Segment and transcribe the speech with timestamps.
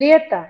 [0.00, 0.46] Лето,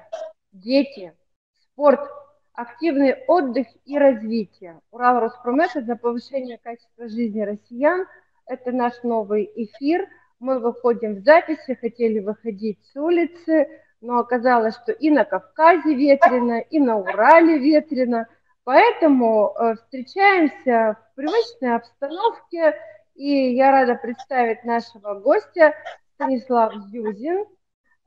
[0.53, 1.12] дети,
[1.58, 2.08] спорт,
[2.53, 4.80] активный отдых и развитие.
[4.92, 8.06] Урал Роспромета за повышение качества жизни россиян.
[8.47, 10.06] Это наш новый эфир.
[10.38, 13.67] Мы выходим в записи, хотели выходить с улицы,
[14.01, 18.28] но оказалось, что и на Кавказе ветрено, и на Урале ветрено.
[18.62, 22.77] Поэтому э, встречаемся в привычной обстановке,
[23.16, 25.74] и я рада представить нашего гостя
[26.14, 27.46] Станислав Зюзин,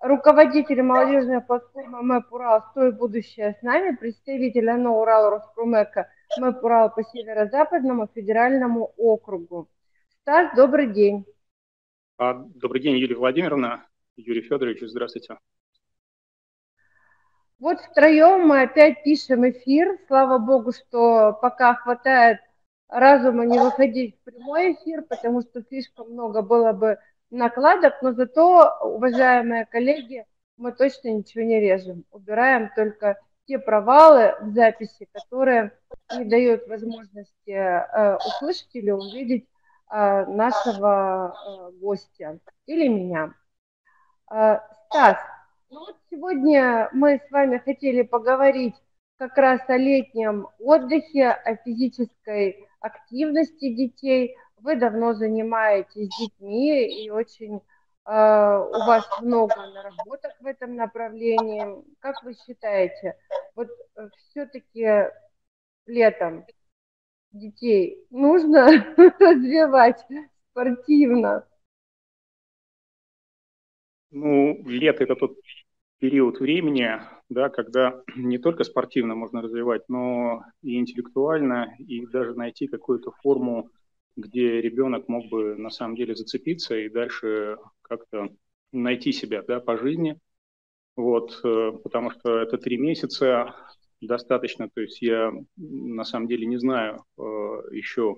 [0.04, 6.94] руководитель молодежной платформы МЭП Урал «Стой будущее с нами», представитель ОНО Урал Роспромека МЭП Урал
[6.94, 9.70] по Северо-Западному федеральному округу.
[10.22, 11.26] Стас, добрый день.
[12.18, 13.88] А, добрый день, Юлия Владимировна.
[14.18, 15.38] Юрий Федорович, здравствуйте.
[17.60, 19.98] Вот втроем мы опять пишем эфир.
[20.08, 22.40] Слава богу, что пока хватает
[22.90, 26.99] разума не выходить в прямой эфир, потому что слишком много было бы
[27.34, 30.26] накладок, но зато, уважаемые коллеги,
[30.58, 32.05] мы точно ничего не режем.
[32.12, 35.72] Убираем только те провалы в записи, которые
[36.16, 39.48] не дают возможности э, услышать или увидеть
[39.91, 43.34] э, нашего э, гостя или меня.
[44.32, 45.18] Э, Стас,
[45.70, 48.76] ну вот сегодня мы с вами хотели поговорить
[49.18, 57.58] как раз о летнем отдыхе, о физической активности детей, вы давно занимаетесь детьми и очень
[57.58, 57.60] э,
[58.10, 61.84] у вас много наработок в этом направлении.
[62.00, 63.18] Как вы считаете,
[63.56, 65.12] вот э, все-таки
[65.86, 66.46] летом
[67.34, 68.68] детей нужно
[69.19, 70.06] развивать
[70.52, 71.46] спортивно?
[74.12, 75.36] Ну, лето– это тот
[75.97, 82.68] период времени, да, когда не только спортивно можно развивать, но и интеллектуально, и даже найти
[82.68, 83.69] какую-то форму
[84.16, 88.30] где ребенок мог бы на самом деле зацепиться и дальше как-то
[88.72, 90.19] найти себя да, по жизни.
[90.96, 93.56] Вот, э, потому что это три месяца
[94.02, 97.22] достаточно, то есть я на самом деле не знаю э,
[97.72, 98.18] еще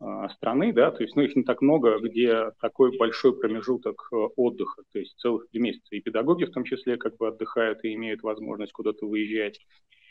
[0.00, 4.82] э, страны, да, то есть, ну, их не так много, где такой большой промежуток отдыха,
[4.92, 5.94] то есть целых три месяца.
[5.94, 9.60] И педагоги в том числе как бы отдыхают и имеют возможность куда-то выезжать.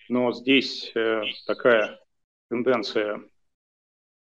[0.10, 0.94] Но здесь
[1.46, 2.00] такая
[2.50, 3.22] тенденция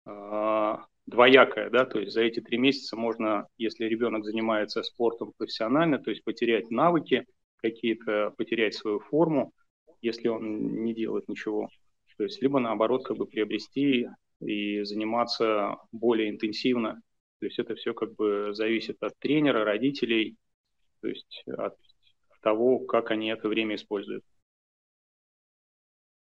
[0.10, 6.00] а, двоякая, да, то есть за эти три месяца можно, если ребенок занимается спортом профессионально,
[6.00, 7.26] то есть потерять навыки
[7.58, 9.52] какие-то, потерять свою форму,
[10.02, 11.70] если он не делает ничего.
[12.18, 14.08] То есть либо наоборот как бы приобрести
[14.42, 17.02] и заниматься более интенсивно.
[17.40, 20.36] То есть это все как бы зависит от тренера, родителей,
[21.02, 21.76] то есть от
[22.42, 24.24] того, как они это время используют.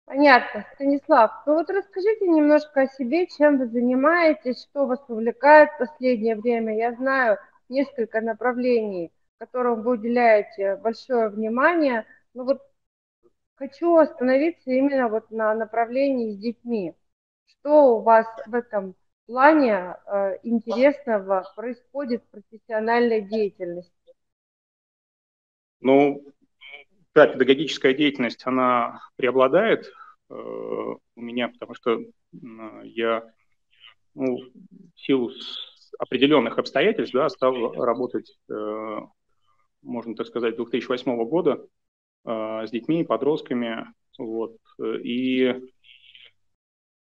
[0.10, 0.66] Понятно.
[0.74, 6.36] Станислав, ну вот расскажите немножко о себе, чем вы занимаетесь, что вас увлекает в последнее
[6.36, 6.76] время.
[6.76, 7.38] Я знаю
[7.70, 12.08] несколько направлений, которым вы уделяете большое внимание.
[12.34, 12.60] Но вот
[13.54, 16.96] хочу остановиться именно вот на направлении с детьми.
[17.46, 18.96] Что у вас в этом
[19.28, 23.94] плане э, интересного происходит в профессиональной деятельности?
[25.82, 26.26] Ну,
[27.14, 29.92] да, педагогическая деятельность, она преобладает
[30.30, 32.06] у меня, потому что э,
[32.86, 33.24] я
[34.16, 35.32] ну, в силу
[35.98, 38.98] определенных обстоятельств да, стал работать, э,
[39.82, 41.66] можно так сказать, 2008 года
[42.26, 43.86] э, с детьми и подростками.
[44.18, 45.56] Вот, и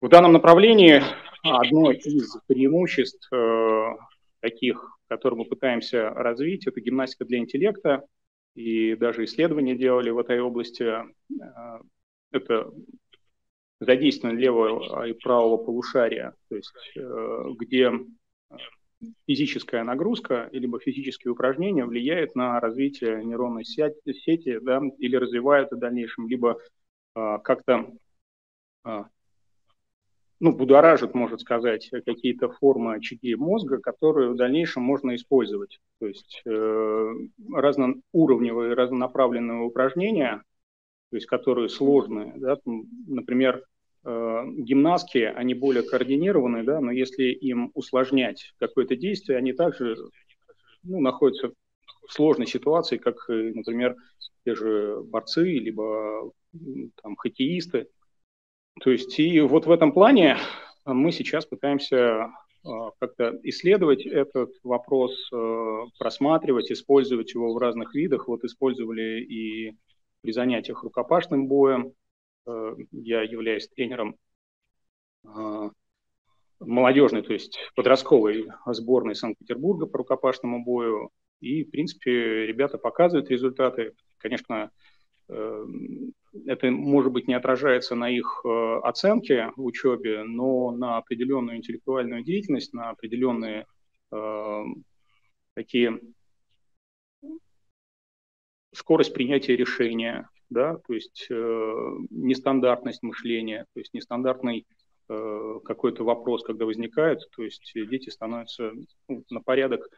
[0.00, 1.00] в данном направлении
[1.42, 3.96] одно из преимуществ э,
[4.40, 8.04] таких, которые мы пытаемся развить, это гимнастика для интеллекта
[8.54, 10.82] и даже исследования делали в этой области.
[10.82, 11.04] Э,
[12.32, 12.70] это
[13.80, 17.92] задействование левого и правого полушария, то есть э, где
[19.26, 26.28] физическая нагрузка либо физические упражнения влияют на развитие нейронной сети да, или развивают в дальнейшем,
[26.28, 26.58] либо
[27.14, 27.92] э, как-то
[30.38, 35.78] ну, будоражит, можно сказать, какие-то формы очаги мозга, которые в дальнейшем можно использовать.
[35.98, 37.12] То есть э,
[37.54, 40.42] разноуровневые, разнонаправленные упражнения,
[41.10, 42.58] то есть которые сложные, да,
[43.06, 43.64] например,
[44.04, 49.96] э, гимнастки, они более координированные, да, но если им усложнять какое-то действие, они также
[50.82, 51.52] ну, находятся
[52.06, 53.96] в сложной ситуации, как, например,
[54.44, 56.32] те же борцы, либо
[57.02, 57.88] там, хоккеисты,
[58.80, 60.36] то есть и вот в этом плане
[60.84, 62.30] мы сейчас пытаемся
[62.64, 65.30] а, как-то исследовать этот вопрос,
[65.98, 68.28] просматривать, использовать его в разных видах.
[68.28, 69.76] Вот использовали и
[70.22, 71.92] при занятиях рукопашным боем.
[72.46, 74.16] А, я являюсь тренером
[76.60, 81.10] молодежной, то есть подростковой сборной Санкт-Петербурга по рукопашному бою.
[81.40, 83.92] И, в принципе, ребята показывают результаты.
[84.18, 84.70] Конечно,
[85.28, 92.72] это, может быть, не отражается на их оценке в учебе, но на определенную интеллектуальную деятельность,
[92.72, 93.66] на определенные
[95.54, 96.00] такие
[98.76, 101.34] скорость принятия решения, да, то есть э,
[102.10, 104.66] нестандартность мышления, то есть нестандартный
[105.08, 108.72] э, какой-то вопрос, когда возникает, то есть дети становятся
[109.08, 109.88] ну, на порядок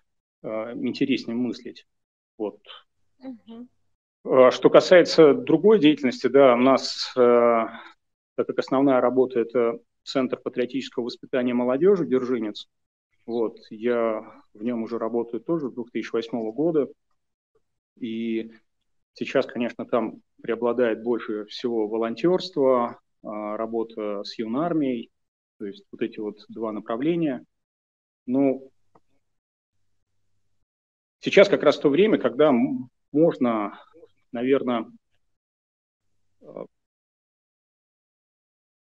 [0.43, 1.87] э, интереснее мыслить.
[2.39, 2.61] Вот.
[3.19, 4.51] Угу.
[4.51, 7.21] Что касается другой деятельности, да, у нас, э,
[8.37, 12.69] так как основная работа это Центр патриотического воспитания молодежи «Держинец»,
[13.27, 14.25] вот, я
[14.55, 16.89] в нем уже работаю тоже с 2008 года,
[18.01, 18.53] и
[19.19, 25.11] Сейчас, конечно, там преобладает больше всего волонтерство, а, работа с юнармией,
[25.59, 27.45] то есть вот эти вот два направления.
[28.27, 28.71] Ну,
[31.19, 32.53] сейчас как раз то время, когда
[33.11, 33.83] можно,
[34.31, 34.87] наверное,
[36.41, 36.67] а,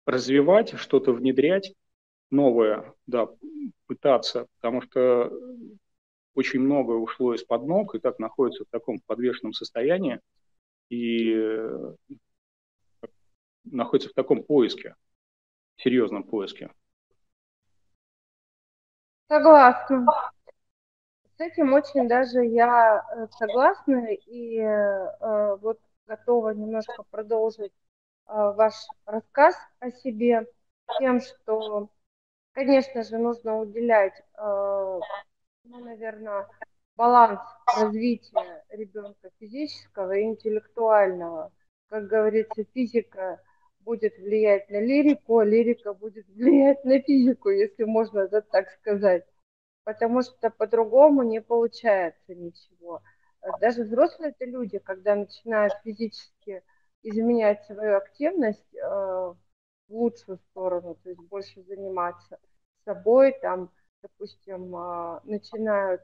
[0.07, 1.75] развивать, что-то внедрять
[2.31, 3.27] новое, да,
[3.87, 5.33] пытаться, потому что
[6.35, 10.21] очень многое ушло из-под ног и так находится в таком подвешенном состоянии
[10.89, 11.95] и э,
[13.65, 14.97] находится в таком поиске,
[15.77, 16.71] серьезном поиске.
[19.29, 20.07] Согласна.
[21.37, 28.75] С этим очень даже я э, согласна и э, вот готова немножко продолжить э, ваш
[29.07, 30.47] рассказ о себе
[30.99, 31.89] тем, что,
[32.53, 35.01] конечно же, нужно уделять э,
[35.65, 36.49] ну, наверное,
[36.97, 37.41] баланс
[37.77, 41.53] развития ребенка физического и интеллектуального.
[41.89, 43.41] Как говорится, физика
[43.81, 49.25] будет влиять на лирику, а лирика будет влиять на физику, если можно это так сказать.
[49.85, 53.03] Потому что по-другому не получается ничего.
[53.61, 56.63] Даже взрослые это люди, когда начинают физически
[57.03, 59.37] изменять свою активность э, в
[59.89, 62.39] лучшую сторону, то есть больше заниматься
[62.85, 66.03] собой, там, допустим, а, начинают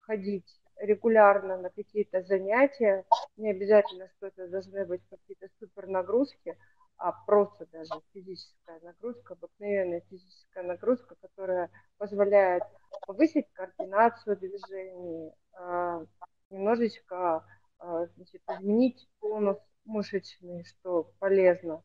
[0.00, 3.04] ходить регулярно на какие-то занятия,
[3.36, 6.56] не обязательно, что это должны быть какие-то супер нагрузки,
[6.96, 12.62] а просто даже физическая нагрузка, обыкновенная физическая нагрузка, которая позволяет
[13.06, 16.04] повысить координацию движений, а,
[16.50, 17.44] немножечко
[17.78, 21.82] а, значит, изменить тонус мышечный, что полезно.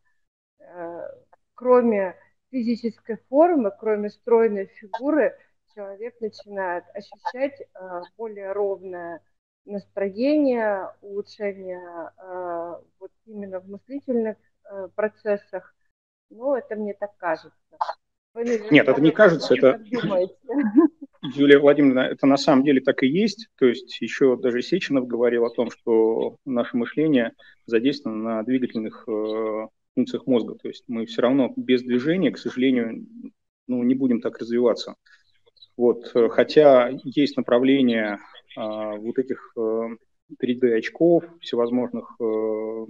[0.60, 1.08] Э,
[1.54, 2.16] кроме
[2.52, 5.38] физической формы, кроме стройной фигуры,
[5.76, 9.22] человек начинает ощущать э, более ровное
[9.66, 14.38] настроение, улучшение э, вот именно в мыслительных
[14.70, 15.76] э, процессах.
[16.30, 17.52] Ну, это мне так кажется.
[18.34, 19.82] Вы, наверное, Нет, это не кажется, это...
[21.34, 23.48] Юлия Владимировна, это на самом деле так и есть.
[23.58, 27.34] То есть еще даже Сеченов говорил о том, что наше мышление
[27.66, 30.56] задействовано на двигательных э, функциях мозга.
[30.56, 33.08] То есть мы все равно без движения, к сожалению,
[33.68, 34.96] ну, не будем так развиваться.
[35.78, 38.20] Вот, э, хотя есть направления
[38.56, 42.86] а, вот этих 3D-очков э, всевозможных, э,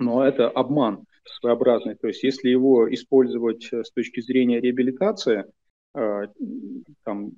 [0.00, 1.94] но это обман своеобразный.
[1.94, 5.44] То есть если его использовать с точки зрения реабилитации
[5.94, 6.26] э,
[7.04, 7.32] там,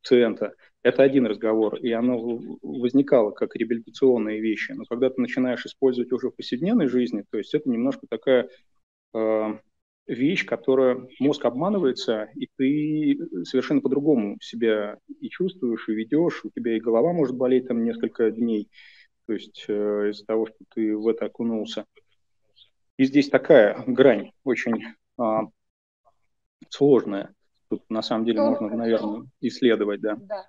[0.00, 4.72] пациента, это один разговор, и оно возникало как реабилитационные вещи.
[4.72, 8.48] Но когда ты начинаешь использовать уже в повседневной жизни, то есть это немножко такая
[10.06, 16.76] вещь, которая мозг обманывается, и ты совершенно по-другому себя и чувствуешь, и ведешь, у тебя
[16.76, 18.68] и голова может болеть там несколько дней,
[19.26, 21.86] то есть э, из-за того, что ты в это окунулся.
[22.96, 24.84] И здесь такая грань очень
[25.18, 25.42] а,
[26.68, 27.34] сложная.
[27.68, 30.16] Тут на самом деле можно, наверное, исследовать, да.
[30.16, 30.46] Да.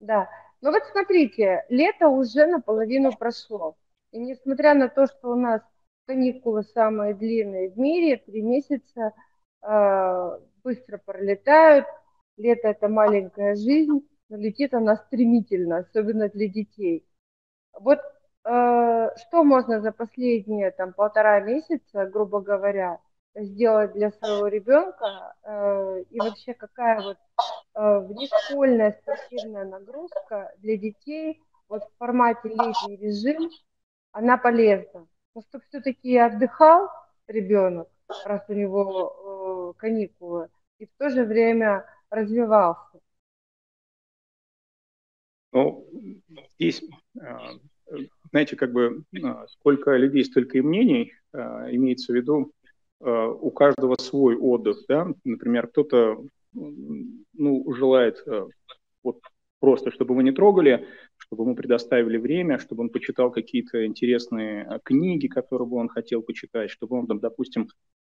[0.00, 0.30] Да.
[0.60, 3.76] Ну вот смотрите, лето уже наполовину прошло.
[4.10, 5.62] И несмотря на то, что у нас
[6.06, 9.12] каникулы самые длинные в мире, три месяца
[9.62, 11.86] э, быстро пролетают.
[12.36, 17.06] Лето– это маленькая жизнь, но летит она стремительно, особенно для детей.
[17.72, 23.00] Вот э, что можно за последние там, полтора месяца, грубо говоря,
[23.34, 27.18] сделать для своего ребенка э, и вообще какая вот
[27.74, 33.50] э, внешкольная спортивная нагрузка для детей вот в формате летний режим,
[34.12, 35.06] она полезна
[35.36, 36.88] ну, чтобы все-таки отдыхал
[37.26, 37.88] ребенок,
[38.24, 42.98] раз у него э, каникулы, и в то же время развивался.
[45.52, 45.86] Ну,
[46.54, 46.82] здесь,
[47.20, 47.38] э,
[48.30, 51.38] знаете, как бы э, сколько людей, столько и мнений, э,
[51.72, 52.52] имеется в виду,
[52.98, 56.24] у каждого свой отдых, да, например, кто-то,
[56.54, 58.24] ну, желает
[59.02, 59.20] вот
[59.66, 64.78] просто, чтобы вы не трогали, чтобы ему предоставили время, чтобы он почитал какие-то интересные а,
[64.78, 67.66] книги, которые бы он хотел почитать, чтобы он, там, допустим,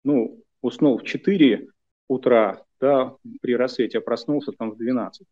[0.03, 1.69] ну, уснул в 4
[2.09, 5.25] утра, да, при рассвете, а проснулся там в 12.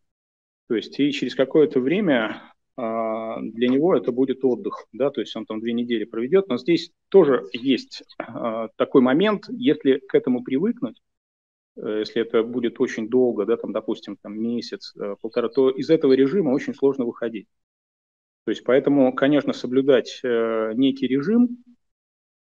[0.69, 2.41] То есть и через какое-то время
[2.77, 6.57] а, для него это будет отдых, да, то есть он там две недели проведет, но
[6.57, 11.04] здесь тоже есть а, такой момент, если к этому привыкнуть, э,
[11.75, 16.13] если это будет очень долго, да, там, допустим, там месяц, э, полтора, то из этого
[16.13, 17.47] режима очень сложно выходить.
[18.45, 21.63] То есть поэтому, конечно, соблюдать э, некий режим,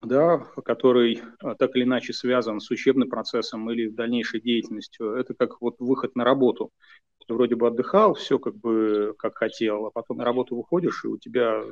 [0.02, 1.22] да, который
[1.58, 6.24] так или иначе связан с учебным процессом или дальнейшей деятельностью, это как вот выход на
[6.24, 6.70] работу
[7.26, 11.08] ты вроде бы отдыхал, все как бы как хотел, а потом на работу выходишь, и
[11.08, 11.62] у тебя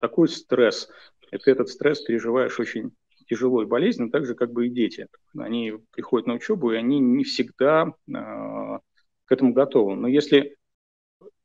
[0.00, 0.88] такой стресс,
[1.30, 2.92] и ты этот стресс переживаешь очень
[3.26, 5.08] тяжело и болезненно, так же, как бы и дети.
[5.36, 9.96] Они приходят на учебу, и они не всегда э, к этому готовы.
[9.96, 10.56] Но если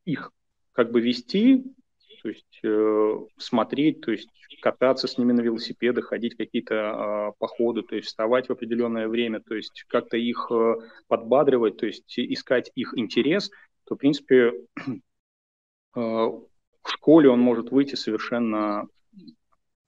[0.06, 0.32] их
[0.72, 1.64] как бы вести,
[2.22, 4.30] то есть э, смотреть, то есть
[4.62, 9.40] кататься с ними на велосипедах, ходить какие-то э, походы, то есть вставать в определенное время,
[9.40, 10.76] то есть как-то их э,
[11.08, 13.50] подбадривать, то есть искать их интерес,
[13.86, 14.54] то, в принципе,
[14.86, 15.00] э,
[15.96, 18.88] в школе он может выйти совершенно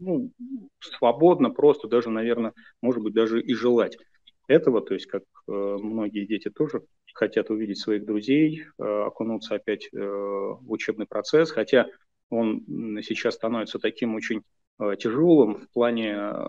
[0.01, 0.31] ну,
[0.79, 3.97] свободно, просто даже, наверное, может быть, даже и желать
[4.47, 9.89] этого, то есть как э, многие дети тоже хотят увидеть своих друзей, э, окунуться опять
[9.93, 11.87] э, в учебный процесс, хотя
[12.29, 12.63] он
[13.03, 14.41] сейчас становится таким очень
[14.79, 16.47] э, тяжелым в плане э,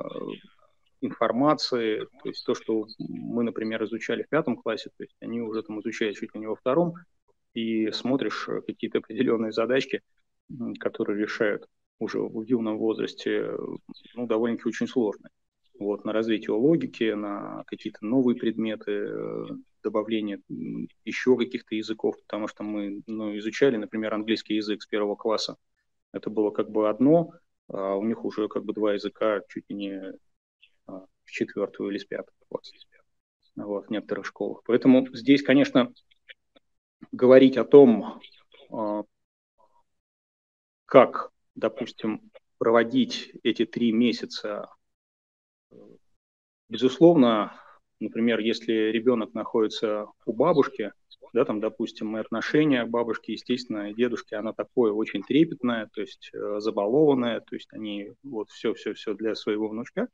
[1.00, 5.62] информации, то есть то, что мы, например, изучали в пятом классе, то есть они уже
[5.62, 6.94] там изучают чуть ли не во втором,
[7.54, 10.00] и смотришь э, какие-то определенные задачки,
[10.80, 11.66] которые решают
[12.02, 13.56] уже в юном возрасте,
[14.14, 15.30] ну, довольно-таки очень сложные.
[15.78, 19.08] Вот, на развитие логики, на какие-то новые предметы,
[19.82, 20.40] добавление
[21.04, 25.56] еще каких-то языков, потому что мы ну, изучали, например, английский язык с первого класса,
[26.12, 27.32] это было как бы одно,
[27.68, 30.00] а у них уже как бы два языка чуть ли не
[30.86, 32.74] а, в четвертую или с пятого класса
[33.56, 34.62] вот, в некоторых школах.
[34.64, 35.92] Поэтому здесь, конечно,
[37.10, 38.20] говорить о том,
[38.70, 39.02] а,
[40.86, 44.68] как, допустим, проводить эти три месяца,
[46.68, 47.52] безусловно,
[48.00, 50.92] например, если ребенок находится у бабушки,
[51.32, 56.02] да, там, допустим, мы отношения к бабушке, естественно, и дедушке, она такое очень трепетное, то
[56.02, 60.08] есть э, забалованное, то есть они вот все-все-все для своего внучка,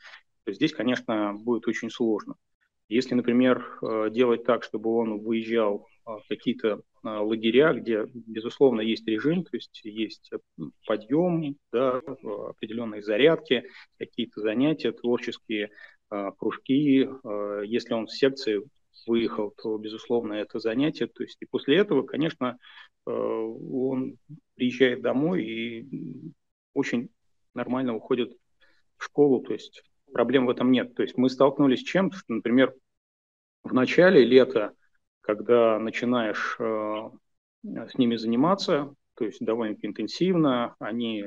[0.45, 2.37] то здесь, конечно, будет очень сложно.
[2.89, 5.89] Если, например, э, делать так, чтобы он выезжал
[6.29, 10.31] какие-то э, лагеря, где, безусловно, есть режим, то есть есть
[10.87, 13.65] подъем, да, определенные зарядки,
[13.99, 15.71] какие-то занятия творческие,
[16.39, 17.07] кружки.
[17.67, 18.63] Если он в секции
[19.07, 21.07] выехал, то, безусловно, это занятие.
[21.07, 22.59] То есть и после этого, конечно,
[23.05, 24.17] он
[24.55, 25.87] приезжает домой и
[26.73, 27.11] очень
[27.55, 28.33] нормально уходит
[28.97, 29.43] в школу.
[29.43, 30.95] То есть проблем в этом нет.
[30.95, 32.75] То есть мы столкнулись с чем-то, что, например,
[33.63, 34.73] в начале лета,
[35.29, 37.11] когда начинаешь э,
[37.63, 41.23] с ними заниматься, то есть довольно интенсивно, они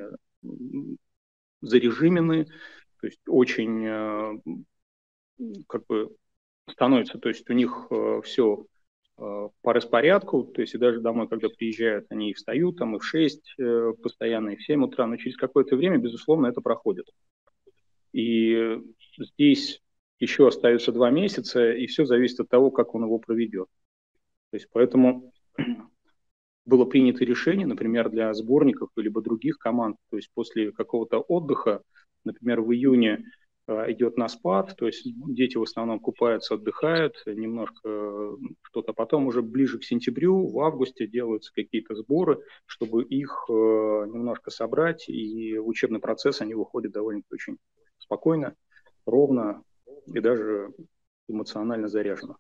[1.62, 2.46] зарежимены,
[3.00, 4.40] то есть очень э,
[5.68, 6.16] как бы
[6.68, 8.66] становится, то есть у них э, все
[9.20, 13.00] э, по распорядку, то есть и даже домой, когда приезжают, они и встают там и
[13.00, 17.06] в 6 э, постоянно, и в 7 утра, но через какое-то время, безусловно, это проходит.
[18.14, 18.82] И
[19.20, 19.80] здесь
[20.22, 23.68] еще остается два месяца, и все зависит от того, как он его проведет.
[24.52, 25.34] То есть поэтому
[26.66, 31.82] было принято решение, например, для сборников либо других команд, то есть после какого-то отдыха,
[32.24, 33.26] например, в июне
[33.72, 38.32] Э, идет на спад, то есть дети в основном купаются, отдыхают, немножко э,
[38.64, 44.50] что-то потом уже ближе к сентябрю, в августе делаются какие-то сборы, чтобы их э, немножко
[44.52, 47.58] собрать, и в учебный процесс они выходят довольно-таки очень
[48.00, 48.56] спокойно,
[49.06, 49.64] ровно
[50.08, 50.74] и даже
[51.28, 52.38] эмоционально заряженно.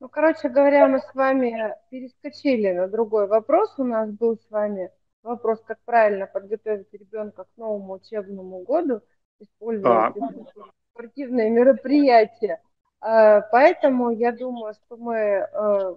[0.00, 3.74] Ну, короче говоря, мы с вами перескочили на другой вопрос.
[3.78, 4.90] У нас был с вами
[5.22, 9.00] вопрос, как правильно подготовить ребенка к новому учебному году–
[9.40, 10.64] использовать а.
[10.92, 12.60] спортивные мероприятия.
[13.00, 15.96] А, поэтому я думаю, что мы э,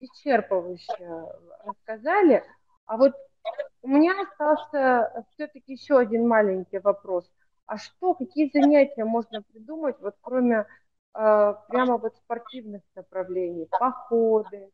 [0.00, 1.26] исчерпывающе
[1.64, 2.44] рассказали.
[2.86, 3.14] А вот
[3.82, 7.30] у меня остался все-таки еще один маленький вопрос.
[7.66, 10.66] А что, какие занятия можно придумать, вот кроме
[11.16, 14.70] прямо вот спортивных направлений, походы,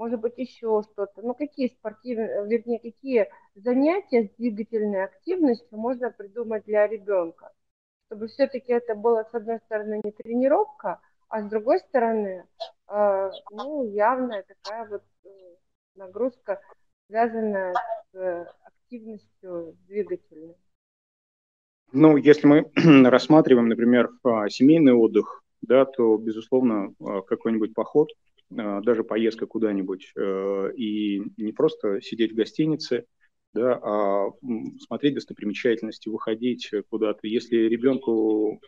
[0.00, 1.20] может быть, еще что-то.
[1.20, 7.52] Ну, какие спортивные, вернее, какие занятия с двигательной активностью можно придумать для ребенка,
[8.06, 12.46] чтобы все-таки это было, с одной стороны, не тренировка, а с другой стороны,
[12.88, 15.28] э, ну, явная такая вот э,
[15.96, 16.62] нагрузка,
[17.06, 17.74] связанная
[18.12, 20.56] с активностью двигательной.
[21.92, 22.70] Ну, если мы
[23.10, 24.08] рассматриваем, например,
[24.48, 28.10] семейный отдых, да, то, безусловно, а, какой-нибудь поход,
[28.56, 33.06] а, даже поездка куда-нибудь, э, и не просто сидеть в гостинице,
[33.52, 34.30] да, а
[34.86, 37.26] смотреть достопримечательности, выходить куда-то.
[37.26, 38.60] Если ребенку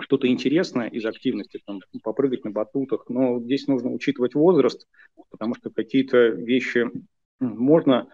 [0.00, 4.88] что-то интересное из активности, там, попрыгать на батутах, но здесь нужно учитывать возраст,
[5.30, 6.90] потому что какие-то вещи
[7.38, 8.08] можно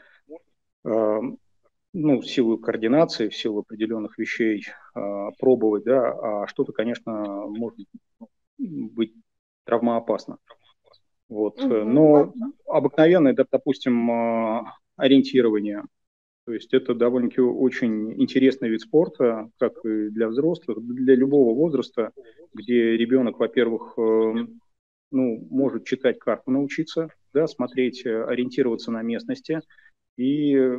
[1.93, 7.79] ну, в силу координации, в силу определенных вещей э, пробовать, да, а что-то, конечно, может
[8.59, 9.15] быть
[9.65, 10.39] травмоопасно.
[11.29, 11.61] Вот.
[11.63, 11.75] Угу.
[11.85, 12.33] Но
[12.67, 14.63] обыкновенное, да, допустим, э,
[14.97, 15.83] ориентирование,
[16.47, 22.13] то есть это довольно-таки очень интересный вид спорта, как и для взрослых, для любого возраста,
[22.55, 24.47] где ребенок, во-первых, э,
[25.13, 29.61] ну, может читать карту научиться, да, смотреть, ориентироваться на местности,
[30.17, 30.79] и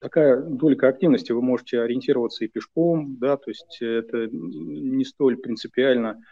[0.00, 6.22] такая долька активности, вы можете ориентироваться и пешком, да, то есть это не столь принципиально.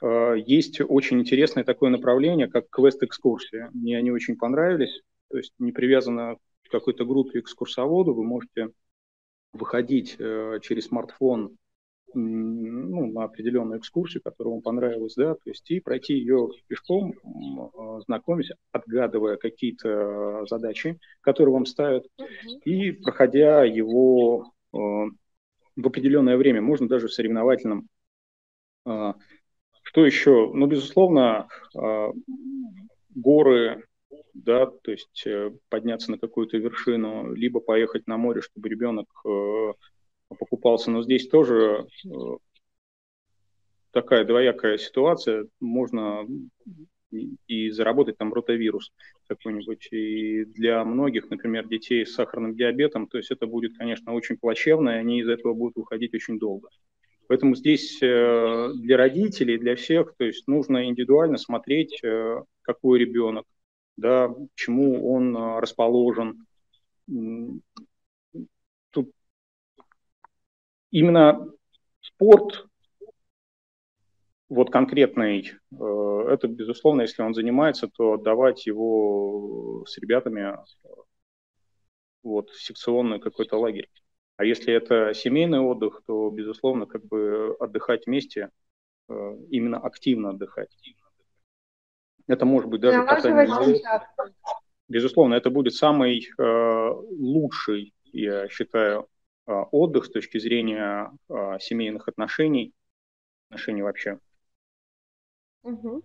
[0.00, 3.70] А, есть очень интересное такое направление, как квест-экскурсия.
[3.72, 8.70] Мне они очень понравились, то есть не привязано к какой-то группе экскурсоводу, вы можете
[9.52, 11.56] выходить э, через смартфон
[12.14, 17.14] ну, на определенную экскурсию, которая вам понравилась, да, то есть и пройти ее пешком,
[18.06, 22.06] знакомясь, отгадывая какие-то задачи, которые вам ставят,
[22.64, 24.78] и проходя его а,
[25.76, 27.88] в определенное время, можно даже в соревновательном.
[28.84, 29.14] А,
[29.82, 30.50] что еще?
[30.52, 31.48] Ну, безусловно,
[33.14, 33.84] горы,
[34.34, 39.72] да, то есть э, подняться на какую-то вершину, либо поехать на море, чтобы ребенок э,
[40.36, 40.90] покупался.
[40.90, 42.08] Но здесь тоже э,
[43.92, 45.46] такая двоякая ситуация.
[45.60, 46.26] Можно
[47.46, 48.92] и заработать там ротавирус
[49.28, 49.88] какой-нибудь.
[49.92, 54.90] И для многих, например, детей с сахарным диабетом, то есть это будет, конечно, очень плачевно,
[54.90, 56.68] и они из этого будут уходить очень долго.
[57.28, 63.44] Поэтому здесь э, для родителей, для всех, то есть нужно индивидуально смотреть, э, какой ребенок,
[63.96, 66.46] да, чему он расположен,
[70.90, 71.46] именно
[72.00, 72.66] спорт,
[74.48, 80.56] вот конкретный, э, это, безусловно, если он занимается, то отдавать его с ребятами
[82.22, 83.88] вот, в секционный какой-то лагерь.
[84.36, 88.50] А если это семейный отдых, то, безусловно, как бы отдыхать вместе,
[89.08, 90.74] э, именно активно отдыхать.
[92.26, 93.82] Это может быть даже катание
[94.88, 99.06] Безусловно, это будет самый э, лучший, я считаю,
[99.52, 102.74] отдых с точки зрения а, семейных отношений,
[103.48, 104.18] отношений вообще.
[105.62, 106.02] Угу.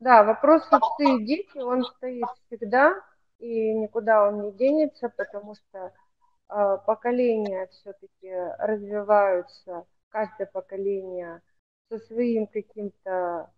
[0.00, 2.94] Да, вопрос отцы и дети, он стоит всегда,
[3.38, 5.92] и никуда он не денется, потому что
[6.48, 11.42] э, поколения все-таки развиваются, каждое поколение
[11.90, 13.50] со своим каким-то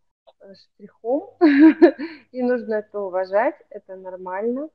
[0.55, 1.31] штрихом,
[2.33, 4.69] и нужно это уважать, это нормально.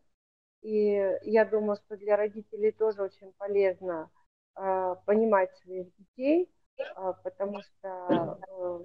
[0.61, 4.09] И я думаю, что для родителей тоже очень полезно
[4.55, 8.37] э, понимать своих детей, э, потому что, э,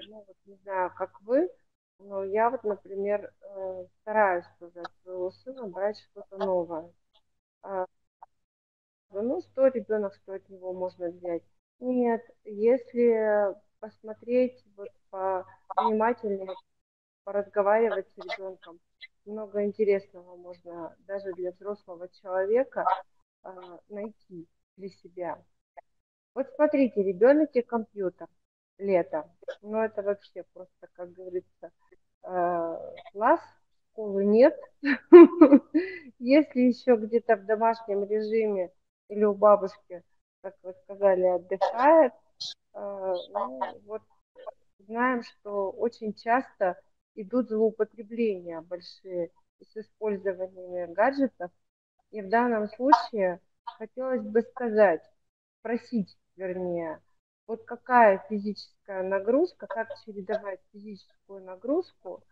[0.08, 1.50] ну, вот не знаю, как вы,
[1.98, 6.92] но я вот, например, э, стараюсь тоже от своего сына брать что-то новое.
[7.64, 7.87] Э,
[9.11, 11.42] ну, что ребенок, что от него можно взять?
[11.80, 16.54] Нет, если посмотреть, вот, по внимательнее
[17.24, 18.80] поразговаривать с ребенком,
[19.24, 22.85] много интересного можно даже для взрослого человека
[23.44, 23.50] э,
[23.88, 25.42] найти для себя.
[26.35, 28.28] Вот смотрите, ребенок и компьютер,
[28.78, 29.30] лето.
[29.61, 31.70] Ну, это вообще просто, как говорится,
[32.22, 32.76] э,
[33.12, 33.40] класс,
[33.92, 34.58] школы нет.
[36.18, 38.72] Если еще где-то в домашнем режиме
[39.08, 40.02] или у бабушки,
[40.40, 42.12] как вы сказали, отдыхает,
[42.74, 44.02] э, ну, вот
[44.78, 46.80] знаем, что очень часто
[47.14, 51.51] идут злоупотребления большие с использованием гаджетов.
[52.11, 55.03] И в данном случае хотелось бы сказать,
[55.61, 57.01] спросить, вернее,
[57.46, 62.22] вот какая физическая нагрузка, как чередовать физическую нагрузку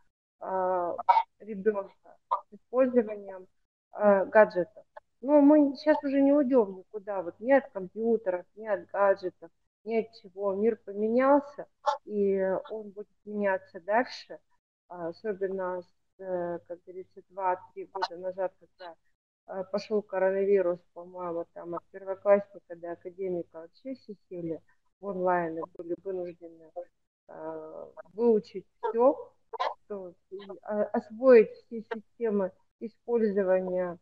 [0.41, 0.97] э,
[1.41, 2.17] ребенка
[2.51, 3.47] с использованием
[3.93, 4.85] э, гаджетов.
[5.23, 9.51] Но мы сейчас уже не уйдем никуда, вот ни от компьютеров, ни от гаджетов,
[9.85, 10.55] ни от чего.
[10.55, 11.67] Мир поменялся,
[12.05, 12.41] и
[12.71, 14.50] он будет меняться дальше– а,
[14.91, 15.83] особенно,
[16.19, 18.95] э, как говорится, два-три года назад, когда
[19.47, 24.61] э, пошел коронавирус, по-моему, там от первоклассника до академика вообще все сели
[25.01, 26.73] онлайн и были вынуждены
[27.29, 29.33] э, выучить все,
[29.85, 30.15] что
[30.93, 33.99] освоить все системы использования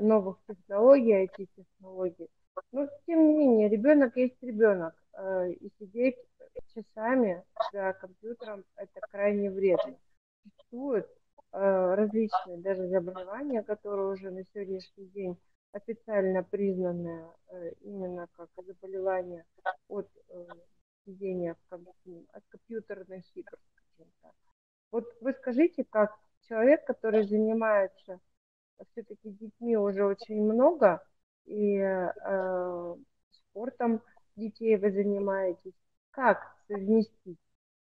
[0.00, 2.28] новых технологий, IT-технологий.
[2.72, 4.94] Но, тем не менее, ребенок есть ребенок,
[5.60, 6.16] и сидеть
[6.76, 9.96] часами за компьютером– это крайне вредно.
[10.42, 11.06] Существуют
[11.52, 15.38] э, различные даже заболевания, которые уже на сегодняшний день
[15.72, 17.30] официально признанные
[17.82, 19.44] именно как заболевания
[19.88, 20.08] от
[21.04, 21.56] сидения
[22.32, 23.58] от компьютерных игр.
[24.90, 26.16] Вот вы скажите, как
[26.48, 28.20] человек, который занимается
[28.92, 31.02] все-таки детьми уже очень много,
[31.44, 32.94] и э,
[33.30, 34.02] спортом
[34.36, 35.74] детей вы занимаетесь,
[36.10, 37.38] как совместить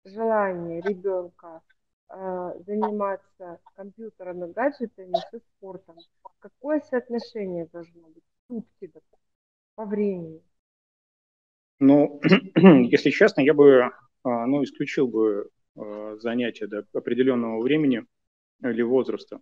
[0.04, 1.62] желание ребенка
[2.08, 5.96] э, заниматься компьютерами, гаджетами со спортом?
[6.38, 8.92] Какое соотношение должно быть сутки
[9.74, 10.42] по времени?
[11.78, 12.20] Ну,
[12.56, 13.90] если честно, я бы
[14.24, 18.04] а, ну, исключил бы а, занятия до определенного времени
[18.62, 19.40] или возраста.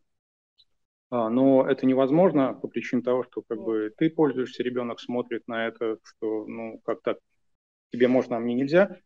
[1.10, 5.66] А, но это невозможно по причине того, что как бы ты пользуешься, ребенок смотрит на
[5.66, 7.18] это, что ну как так
[7.92, 8.96] тебе можно, а мне нельзя.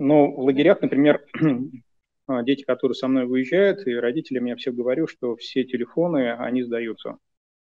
[0.00, 1.26] Но в лагерях, например,
[2.44, 7.18] дети, которые со мной выезжают, и родителям я все говорю, что все телефоны, они сдаются.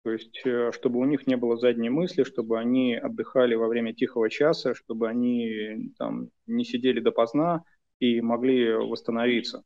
[0.03, 3.93] То есть, э, чтобы у них не было задней мысли, чтобы они отдыхали во время
[3.93, 7.63] тихого часа, чтобы они там не сидели допоздна
[7.99, 9.63] и могли восстановиться.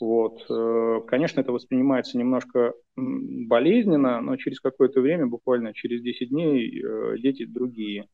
[0.00, 0.44] Вот.
[0.50, 7.18] Э, конечно, это воспринимается немножко болезненно, но через какое-то время, буквально через 10 дней, э,
[7.18, 8.08] дети другие.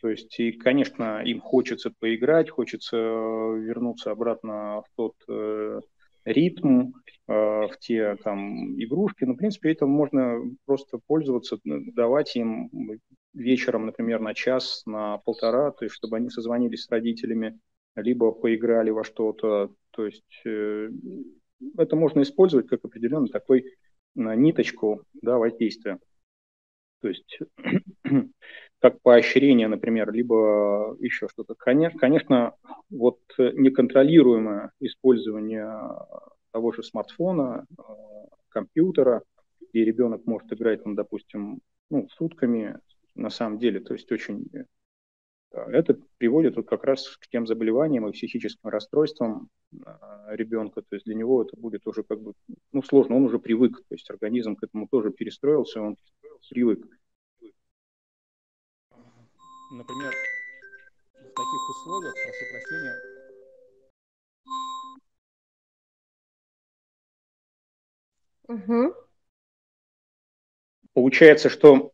[0.00, 5.14] То есть, и, конечно, им хочется поиграть, хочется вернуться обратно в тот
[6.26, 6.92] ритм,
[7.28, 9.24] э, в те там игрушки.
[9.24, 12.68] Но, в принципе, этим можно просто пользоваться, давать им
[13.32, 17.58] вечером, например, на час, на полтора, то есть чтобы они созвонились с родителями,
[17.94, 19.72] либо поиграли во что-то.
[19.90, 20.90] То есть э,
[21.78, 23.64] это можно использовать как определенный такой э,
[24.14, 26.00] ниточку да, воздействия.
[27.00, 27.38] То есть
[28.86, 31.56] как поощрение, например, либо еще что-то.
[31.56, 32.54] Конечно, конечно,
[32.88, 35.66] вот неконтролируемое использование
[36.52, 37.82] того же смартфона, э,
[38.48, 39.22] компьютера,
[39.72, 41.58] и ребенок может играть, там, допустим,
[41.90, 42.78] ну, сутками,
[43.16, 44.64] на самом деле, то есть очень э,
[45.50, 49.86] это приводит вот как раз к тем заболеваниям и психическим расстройствам э,
[50.28, 50.82] ребенка.
[50.82, 52.34] То есть для него это будет уже как бы
[52.70, 55.96] ну, сложно, он уже привык, то есть организм к этому тоже перестроился, он
[56.48, 56.86] привык
[59.70, 60.12] например,
[61.14, 63.16] в таких условиях, прошу прощения,
[68.48, 68.94] Угу.
[70.94, 71.92] Получается, что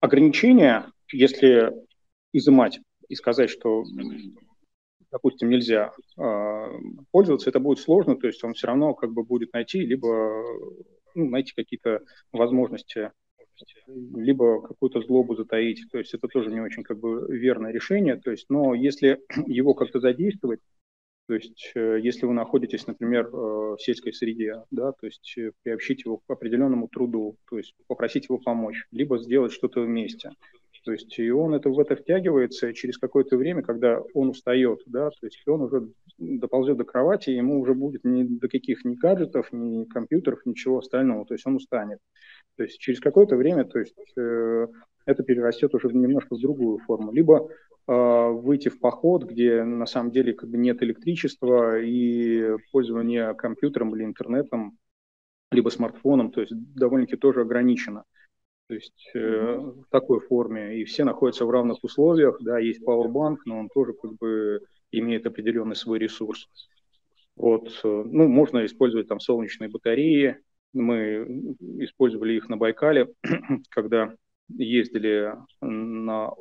[0.00, 1.72] ограничения, если
[2.32, 3.84] изымать и сказать, что,
[5.10, 6.66] допустим, нельзя э,
[7.12, 10.42] пользоваться, это будет сложно, то есть он все равно как бы будет найти либо
[11.16, 12.02] ну, найти какие-то
[12.32, 13.10] возможности,
[13.86, 15.82] либо какую-то злобу затаить.
[15.90, 18.16] То есть это тоже не очень как бы верное решение.
[18.16, 20.60] То есть, но если его как-то задействовать,
[21.26, 25.50] то есть, э, если вы находитесь, например, э, в сельской среде, да, то есть э,
[25.62, 30.30] приобщить его к определенному труду, то есть попросить его помочь, либо сделать что-то вместе.
[30.86, 35.10] То есть и он это, в это втягивается, через какое-то время, когда он устает, да,
[35.10, 39.48] то есть он уже доползет до кровати, ему уже будет ни до каких ни гаджетов,
[39.50, 41.98] ни компьютеров, ничего остального, то есть он устанет.
[42.56, 44.68] То есть через какое-то время, то есть э,
[45.06, 47.10] это перерастет уже немножко в другую форму.
[47.12, 47.48] Либо
[47.88, 47.92] э,
[48.30, 54.04] выйти в поход, где на самом деле как бы нет электричества и пользование компьютером или
[54.04, 54.78] интернетом,
[55.50, 58.04] либо смартфоном, то есть довольно-таки тоже ограничено
[58.68, 63.38] то есть э, в такой форме, и все находятся в равных условиях, да, есть Powerbank,
[63.44, 66.48] но он тоже как бы имеет определенный свой ресурс.
[67.36, 70.38] Вот, э, ну, можно использовать там солнечные батареи,
[70.72, 73.08] мы использовали их на Байкале,
[73.70, 74.14] когда
[74.48, 76.32] ездили на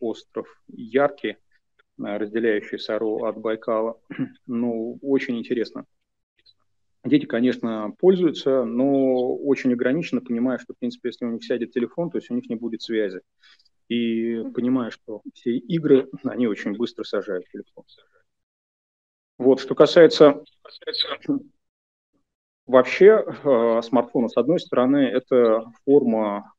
[0.00, 1.36] остров Яркий,
[1.98, 4.00] разделяющий Сару от Байкала.
[4.46, 5.86] Ну, очень интересно.
[7.04, 12.10] Дети, конечно, пользуются, но очень ограниченно, понимая, что, в принципе, если у них сядет телефон,
[12.10, 13.20] то есть у них не будет связи.
[13.88, 17.84] И понимая, что все игры, они очень быстро сажают телефон.
[19.38, 20.44] Вот, что касается
[22.66, 26.52] вообще э, смартфона, с одной стороны, это форма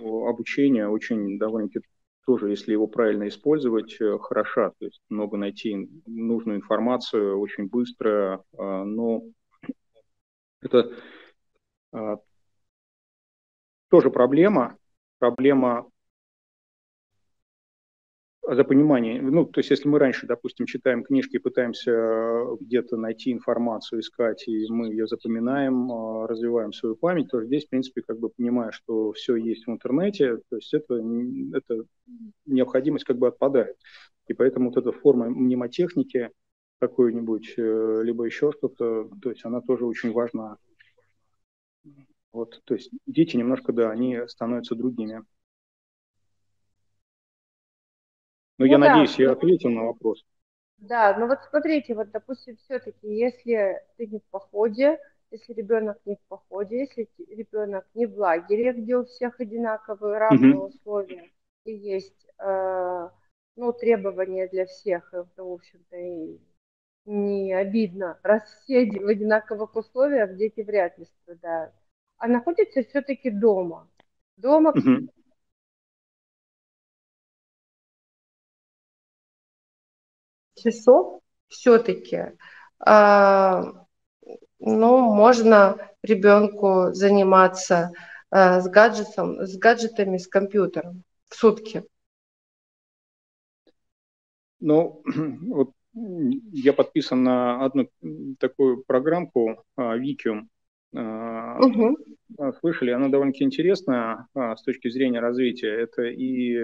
[0.00, 1.86] обучения очень довольно-таки
[2.26, 4.72] тоже, если его правильно использовать, э, хороша.
[4.78, 9.22] То есть много найти нужную информацию очень быстро, э, но
[10.60, 10.92] это
[11.92, 12.16] а,
[13.88, 14.76] тоже проблема,
[15.18, 15.90] проблема
[18.50, 22.96] за понимание, ну, то есть если мы раньше, допустим, читаем книжки и пытаемся э, где-то
[22.96, 28.00] найти информацию, искать, и мы ее запоминаем, э, развиваем свою память, то здесь, в принципе,
[28.00, 31.84] как бы понимая, что все есть в интернете, то есть это, это
[32.46, 33.76] необходимость как бы отпадает.
[34.28, 36.30] И поэтому вот эта форма мнемотехники
[36.78, 40.58] какой-нибудь, э, либо еще что-то, то есть она тоже очень важна.
[42.32, 45.24] Вот, то есть дети немножко, да, они становятся другими.
[48.58, 48.88] Ну, ну я да.
[48.88, 50.24] надеюсь, я ответил на вопрос.
[50.78, 54.98] Да, ну вот смотрите, вот, допустим, все-таки, если ты не в походе,
[55.30, 60.56] если ребенок не в походе, если ребенок не в лагере, где у всех одинаковые равные
[60.56, 60.68] угу.
[60.68, 61.30] условия,
[61.64, 63.08] и есть э,
[63.56, 66.38] ну, требования для всех, это, в общем-то, и
[67.08, 68.18] не обидно.
[68.22, 71.72] Раз все в одинаковых условиях, дети вряд ли страдают.
[72.18, 73.88] А находится все-таки дома.
[74.36, 75.08] Дома, угу.
[80.54, 82.32] часов все-таки
[82.86, 83.62] э,
[84.58, 87.92] ну, можно ребенку заниматься
[88.30, 91.84] э, с гаджетом, с гаджетами, с компьютером в сутки.
[94.60, 95.02] Ну,
[95.48, 95.72] вот
[96.52, 97.88] я подписан на одну
[98.38, 100.48] такую программку Викиум.
[100.92, 101.96] Угу.
[102.60, 105.68] Слышали, она довольно-таки интересная а, с точки зрения развития.
[105.68, 106.58] Это и,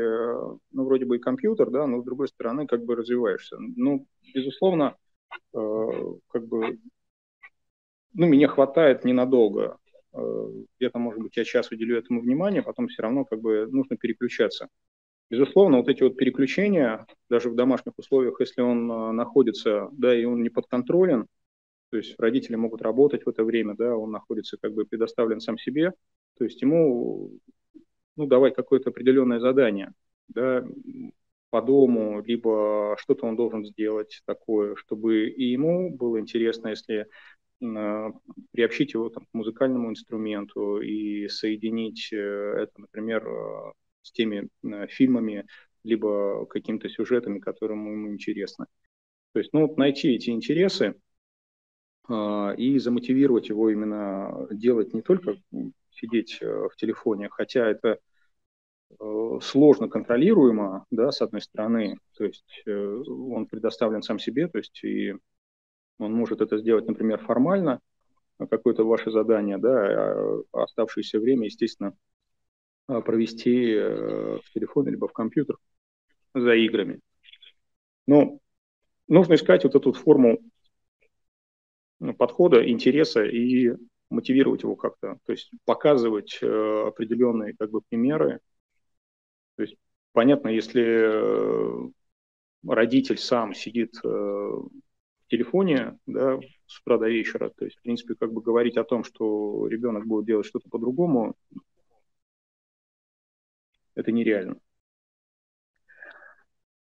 [0.72, 3.56] ну, вроде бы и компьютер, да, но с другой стороны, как бы развиваешься.
[3.58, 4.96] Ну, безусловно,
[5.52, 6.78] как бы,
[8.14, 9.78] ну, мне хватает ненадолго.
[10.12, 14.68] Где-то, может быть, я час уделю этому внимание, потом все равно как бы нужно переключаться.
[15.30, 20.24] Безусловно, вот эти вот переключения, даже в домашних условиях, если он э, находится, да, и
[20.24, 21.26] он не подконтролен,
[21.90, 25.58] то есть родители могут работать в это время, да, он находится как бы предоставлен сам
[25.58, 25.92] себе,
[26.38, 27.32] то есть ему,
[28.16, 29.92] ну, давать какое-то определенное задание,
[30.28, 30.64] да,
[31.50, 37.06] по дому, либо что-то он должен сделать такое, чтобы и ему было интересно, если
[37.62, 38.12] э,
[38.52, 43.24] приобщить его там, к музыкальному инструменту и соединить э, это, например,
[44.04, 45.46] с теми э, фильмами,
[45.82, 48.66] либо какими-то сюжетами, которые ему интересны.
[49.32, 50.94] То есть, ну, найти эти интересы
[52.08, 55.36] э, и замотивировать его именно делать не только
[55.90, 57.98] сидеть э, в телефоне, хотя это
[59.00, 64.82] э, сложно контролируемо, да, с одной стороны, то есть он предоставлен сам себе, то есть
[64.84, 65.14] и
[65.98, 67.80] он может это сделать, например, формально,
[68.38, 72.13] какое-то ваше задание, да, а оставшееся время, естественно, а,
[72.86, 75.56] провести э, в телефоне либо в компьютер
[76.34, 77.00] за играми.
[78.06, 78.38] Но
[79.08, 80.38] нужно искать вот эту форму
[82.00, 83.72] ну, подхода, интереса и
[84.10, 88.40] мотивировать его как-то, то есть показывать э, определенные как бы примеры.
[89.56, 89.76] То есть
[90.12, 91.90] понятно, если э,
[92.66, 94.68] родитель сам сидит в
[95.28, 99.04] телефоне, да, с утра до вечера, то есть, в принципе, как бы говорить о том,
[99.04, 101.34] что ребенок будет делать что-то по-другому,
[103.94, 104.56] это нереально.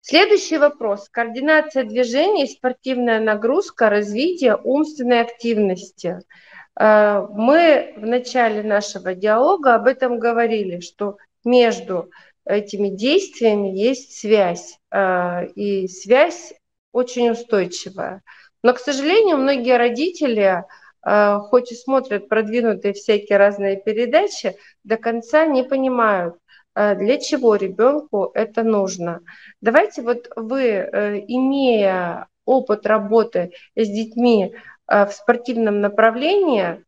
[0.04, 1.10] Следующий вопрос.
[1.10, 6.20] Координация движений, спортивная нагрузка, развитие умственной активности.
[6.80, 12.10] Э, мы в начале нашего диалога об этом говорили, что между
[12.46, 16.54] этими действиями есть связь, э, и связь
[16.92, 18.24] очень устойчивая.
[18.64, 20.64] Но, к сожалению, многие родители,
[21.06, 26.36] э, хоть и смотрят продвинутые всякие разные передачи, до конца не понимают,
[26.76, 29.22] для чего ребенку это нужно.
[29.60, 34.56] Давайте вот вы, э, имея опыт работы с детьми
[34.88, 36.84] э, в спортивном направлении,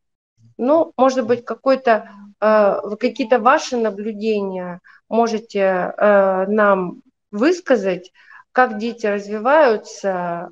[0.58, 8.12] ну, может быть, какой-то, какие-то ваши наблюдения можете нам высказать,
[8.52, 10.52] как дети развиваются,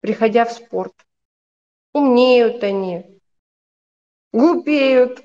[0.00, 0.92] приходя в спорт.
[1.92, 3.20] Умнеют они,
[4.32, 5.22] глупеют.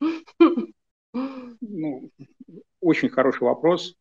[1.12, 2.10] Ну,
[2.80, 3.96] очень хороший вопрос,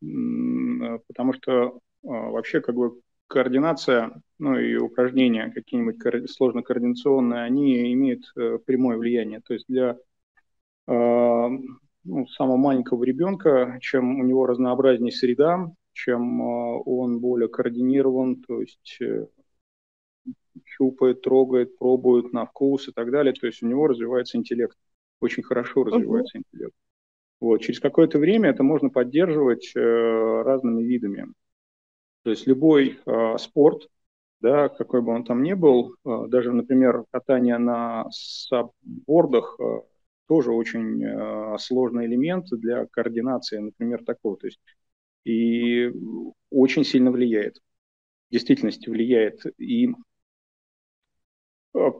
[1.08, 8.32] потому что а, вообще как бы координация, ну и упражнения какие-нибудь сложно координационные, они имеют
[8.36, 9.42] э, прямое влияние.
[9.42, 9.98] То есть для
[10.88, 11.50] а,
[12.04, 18.62] ну, самого маленького ребенка, чем у него разнообразнее среда, чем а, он более координирован, то
[18.62, 19.28] есть э,
[20.66, 24.78] щупает, трогает, пробует на вкус и так далее, то есть у него развивается интеллект,
[25.20, 26.44] очень хорошо развивается uh-huh.
[26.52, 26.76] интеллект.
[27.40, 27.60] Вот.
[27.60, 31.28] Через какое-то время это можно поддерживать э, разными видами.
[32.24, 33.88] То есть любой э, спорт,
[34.42, 39.82] да, какой бы он там ни был, э, даже, например, катание на саббордах э,
[40.28, 44.38] тоже очень э, сложный элемент для координации, например, такого.
[44.38, 44.60] То есть
[45.26, 45.92] и
[46.50, 47.58] очень сильно влияет.
[48.30, 49.42] В действительности влияет.
[49.58, 49.90] И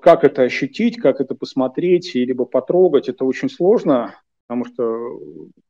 [0.02, 4.16] как это ощутить, как это посмотреть, либо потрогать, это очень сложно,
[4.50, 4.84] потому что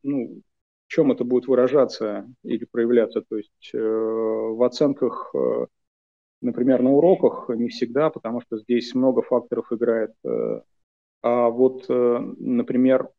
[0.02, 0.40] ну,
[0.88, 3.20] в чем это будет выражаться или проявляться.
[3.20, 5.66] То есть э, в оценках, э,
[6.42, 10.12] например, на уроках не всегда, потому что здесь много факторов играет.
[10.24, 10.62] Э,
[11.22, 13.10] а вот, э, например,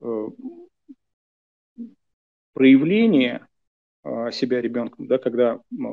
[0.00, 0.28] э,
[2.52, 3.46] проявление
[4.04, 5.84] э, себя ребенком, да, когда э,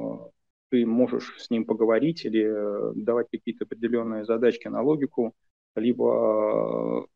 [0.70, 5.34] ты можешь с ним поговорить или э, давать какие-то определенные задачки на логику,
[5.76, 7.08] либо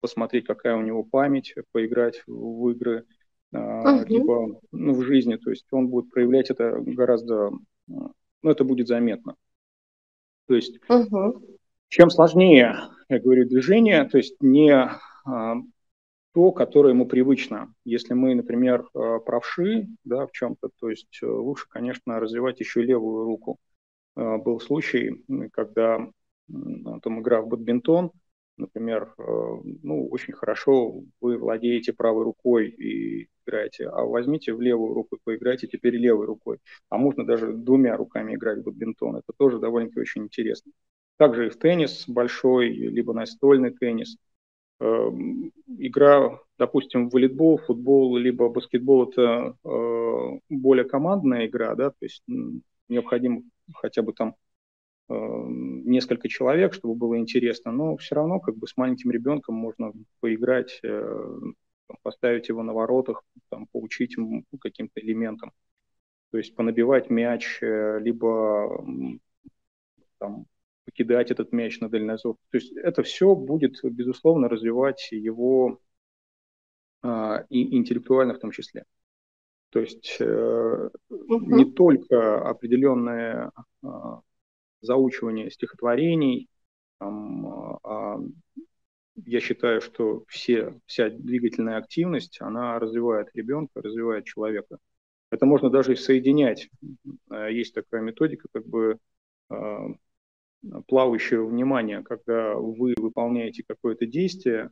[0.00, 3.04] посмотреть, какая у него память, поиграть в игры,
[3.54, 4.06] uh-huh.
[4.06, 5.36] либо ну, в жизни.
[5.36, 7.50] То есть он будет проявлять это гораздо,
[7.86, 9.34] ну, это будет заметно.
[10.46, 11.58] То есть uh-huh.
[11.88, 12.76] чем сложнее,
[13.08, 15.56] я говорю, движение, то есть не а,
[16.32, 17.74] то, которое ему привычно.
[17.84, 23.58] Если мы, например, правши да, в чем-то, то есть лучше, конечно, развивать еще левую руку.
[24.14, 26.08] Был случай, когда
[26.48, 28.12] там игра в бадминтон,
[28.58, 29.22] например, э,
[29.82, 35.20] ну, очень хорошо вы владеете правой рукой и играете, а возьмите в левую руку и
[35.22, 36.58] поиграйте теперь левой рукой.
[36.88, 39.16] А можно даже двумя руками играть в бадминтон.
[39.16, 40.72] Это тоже довольно-таки очень интересно.
[41.16, 44.16] Также и в теннис большой, либо настольный теннис.
[44.80, 51.96] Эм, игра, допустим, в волейбол, футбол, либо баскетбол– это э, более командная игра, да, то
[52.02, 52.22] есть
[52.88, 53.42] необходимо
[53.74, 54.36] хотя бы там
[55.08, 60.80] несколько человек, чтобы было интересно, но все равно как бы с маленьким ребенком можно поиграть,
[60.82, 61.38] э,
[62.02, 65.52] поставить его на воротах, там, поучить ему каким-то элементам.
[66.30, 68.84] То есть понабивать мяч, э, либо
[70.18, 70.46] там,
[70.84, 72.36] покидать этот мяч на дальнозор.
[72.50, 75.80] То есть это все будет, безусловно, развивать его
[77.02, 78.84] а, и интеллектуально в том числе.
[79.70, 83.50] То есть э, uh не только определенные
[83.82, 84.20] а,
[84.80, 86.48] заучивание стихотворений.
[86.98, 88.18] Там, а, а,
[89.26, 94.78] я считаю, что все, вся двигательная активность, она развивает ребенка, развивает человека.
[95.30, 96.68] Это можно даже и соединять.
[97.30, 98.98] А, есть такая методика, как бы
[99.50, 99.88] а,
[100.86, 104.70] плавающего внимания, когда вы выполняете какое-то действие,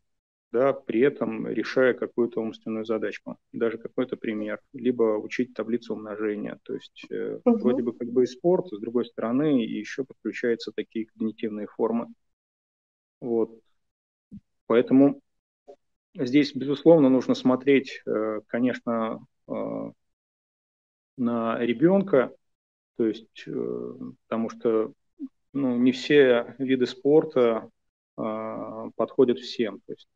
[0.52, 6.58] да, при этом решая какую-то умственную задачку, даже какой-то пример, либо учить таблицу умножения.
[6.62, 7.58] То есть э, угу.
[7.58, 12.08] вроде бы как бы и спорт, с другой стороны еще подключаются такие когнитивные формы.
[13.20, 13.60] Вот.
[14.66, 15.20] Поэтому
[16.14, 19.52] здесь, безусловно, нужно смотреть, э, конечно, э,
[21.16, 22.34] на ребенка,
[22.96, 23.94] то есть, э,
[24.26, 24.92] потому что
[25.52, 27.70] ну, не все виды спорта
[28.14, 29.80] подходят всем.
[29.86, 30.08] То есть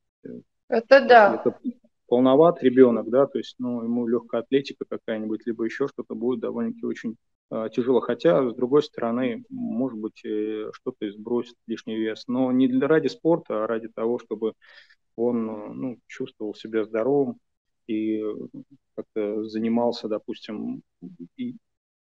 [0.68, 1.34] это да.
[1.34, 1.58] Это
[2.06, 6.84] полноват ребенок, да, то есть, ну, ему легкая атлетика какая-нибудь, либо еще что-то будет довольно-таки
[6.84, 7.16] очень
[7.50, 8.00] э, тяжело.
[8.00, 12.24] Хотя, с другой стороны, может быть, э, что-то и сбросит лишний вес.
[12.26, 14.54] Но не для, ради спорта, а ради того, чтобы
[15.14, 17.38] он ну, чувствовал себя здоровым
[17.86, 18.22] и
[18.94, 20.82] как-то занимался, допустим,
[21.36, 21.56] и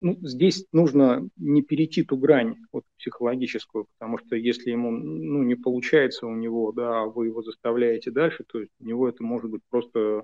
[0.01, 5.55] ну, здесь нужно не перейти ту грань вот, психологическую, потому что если ему ну, не
[5.55, 9.63] получается у него, да, вы его заставляете дальше, то есть у него это может быть
[9.69, 10.23] просто э,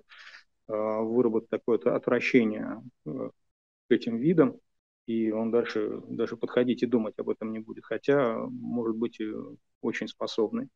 [0.69, 3.11] выработать такое-то отвращение э,
[3.89, 4.59] к этим видам,
[5.07, 9.19] и он дальше даже подходить и думать об этом не будет, хотя может быть
[9.81, 10.69] очень способный.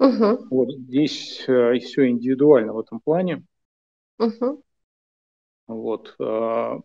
[0.00, 0.48] Угу.
[0.50, 3.44] Вот здесь э, все индивидуально в этом плане.
[4.18, 4.62] Угу.
[5.68, 6.14] Вот.
[6.18, 6.80] Э,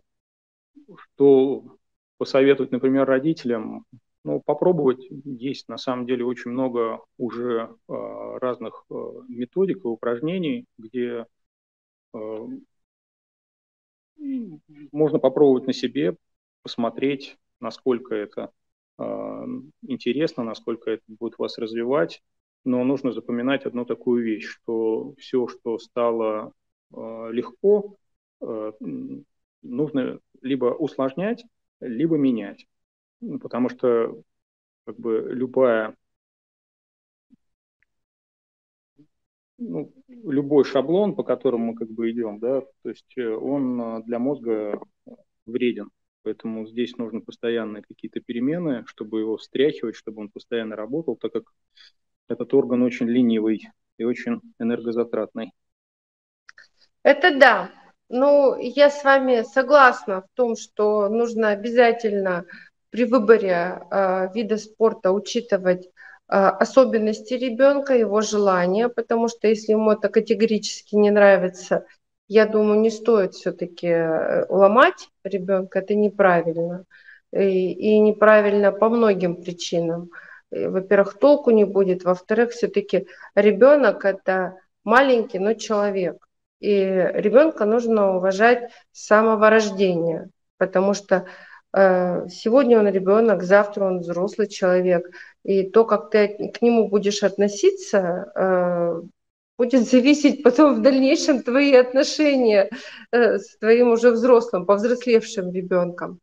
[0.98, 1.78] что
[2.18, 3.86] посоветовать, например, родителям?
[4.24, 5.08] Ну, попробовать.
[5.24, 7.94] Есть на самом деле очень много уже э,
[8.42, 8.94] разных э,
[9.30, 11.26] методик и упражнений, где
[12.14, 12.48] э,
[14.92, 16.16] можно попробовать на себе,
[16.62, 18.52] посмотреть, насколько это
[18.98, 19.04] э,
[19.84, 22.22] интересно, насколько это будет вас развивать.
[22.66, 26.52] Но нужно запоминать одну такую вещь, что все, что стало
[26.94, 27.96] э, легко,
[29.62, 31.46] нужно либо усложнять,
[31.80, 32.68] либо менять.
[33.22, 34.24] Ну, потому что
[34.86, 35.96] как бы любая
[39.60, 44.04] ну, любой шаблон, по которому мы как бы идем, да, то есть э, он э,
[44.04, 44.80] для мозга
[45.46, 45.90] вреден.
[46.24, 51.44] Поэтому здесь нужно постоянные какие-то перемены, чтобы его встряхивать, чтобы он постоянно работал, так как
[52.28, 55.52] этот орган очень ленивый и очень энергозатратный.
[57.04, 57.72] Это да.
[58.10, 62.46] Ну, я с вами согласна в том, что нужно обязательно
[62.90, 65.90] при выборе э, вида спорта учитывать э,
[66.36, 71.86] особенности ребенка, его желания, потому что если ему это категорически не нравится,
[72.28, 76.86] я думаю, не стоит все-таки э, ломать ребенка, это неправильно.
[77.32, 80.10] И, и неправильно по многим причинам.
[80.50, 86.29] Во-первых, толку не будет, во-вторых, все-таки ребенок это маленький, но человек.
[86.60, 91.26] И ребенка нужно уважать с самого рождения, потому что
[91.74, 95.10] э, сегодня он ребенок, завтра он взрослый человек.
[95.44, 99.02] И то, как ты к нему будешь относиться, э,
[99.58, 102.70] будет зависеть потом в дальнейшем твои отношения
[103.12, 106.20] э, с твоим уже взрослым, повзрослевшим ребенком.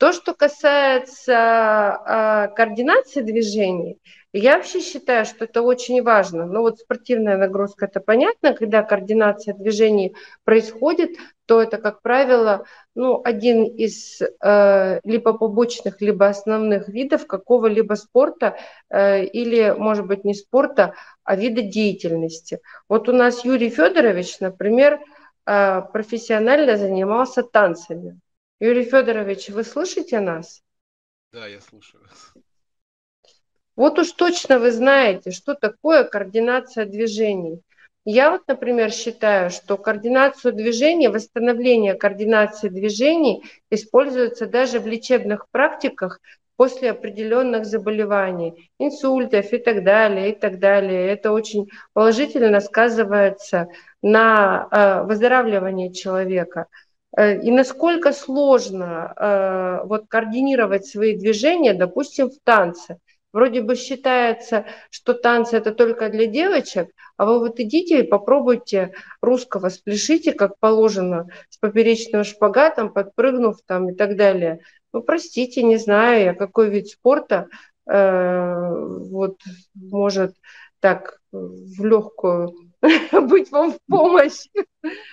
[0.00, 3.98] То, что касается э, координации движений,
[4.32, 6.46] я вообще считаю, что это очень важно.
[6.46, 11.10] Но вот спортивная нагрузка это понятно, когда координация движений происходит,
[11.44, 18.56] то это, как правило, ну, один из э, либо побочных, либо основных видов какого-либо спорта
[18.88, 20.94] э, или, может быть, не спорта,
[21.24, 22.60] а вида деятельности.
[22.88, 24.98] Вот у нас Юрий Федорович, например,
[25.44, 28.18] э, профессионально занимался танцами.
[28.60, 30.62] Юрий Федорович, вы слышите нас?
[31.32, 32.34] Да, я слушаю вас.
[33.74, 37.62] Вот уж точно вы знаете, что такое координация движений.
[38.04, 46.20] Я вот, например, считаю, что координацию движений, восстановление координации движений используется даже в лечебных практиках
[46.56, 51.08] после определенных заболеваний, инсультов и так далее, и так далее.
[51.08, 53.68] Это очень положительно сказывается
[54.02, 56.66] на э, выздоравливании человека.
[57.16, 62.98] Э, и насколько сложно э, вот координировать свои движения, допустим, в танце.
[63.32, 68.92] Вроде бы считается, что танцы это только для девочек, а вы вот идите и попробуйте
[69.22, 74.60] русского, спляшите, как положено, с поперечным шпагатом, подпрыгнув там и так далее.
[74.92, 77.46] Ну, простите, не знаю я, какой вид спорта
[77.88, 78.68] э,
[79.10, 79.38] вот
[79.74, 80.34] может
[80.80, 82.72] так в легкую
[83.12, 84.46] быть вам в помощь.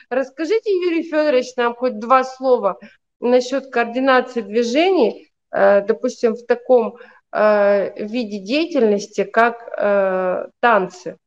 [0.10, 2.80] Расскажите, Юрий Федорович, нам хоть два слова
[3.20, 6.98] насчет координации движений, э, допустим, в таком
[7.32, 11.18] э, виде деятельности, как э, танцы.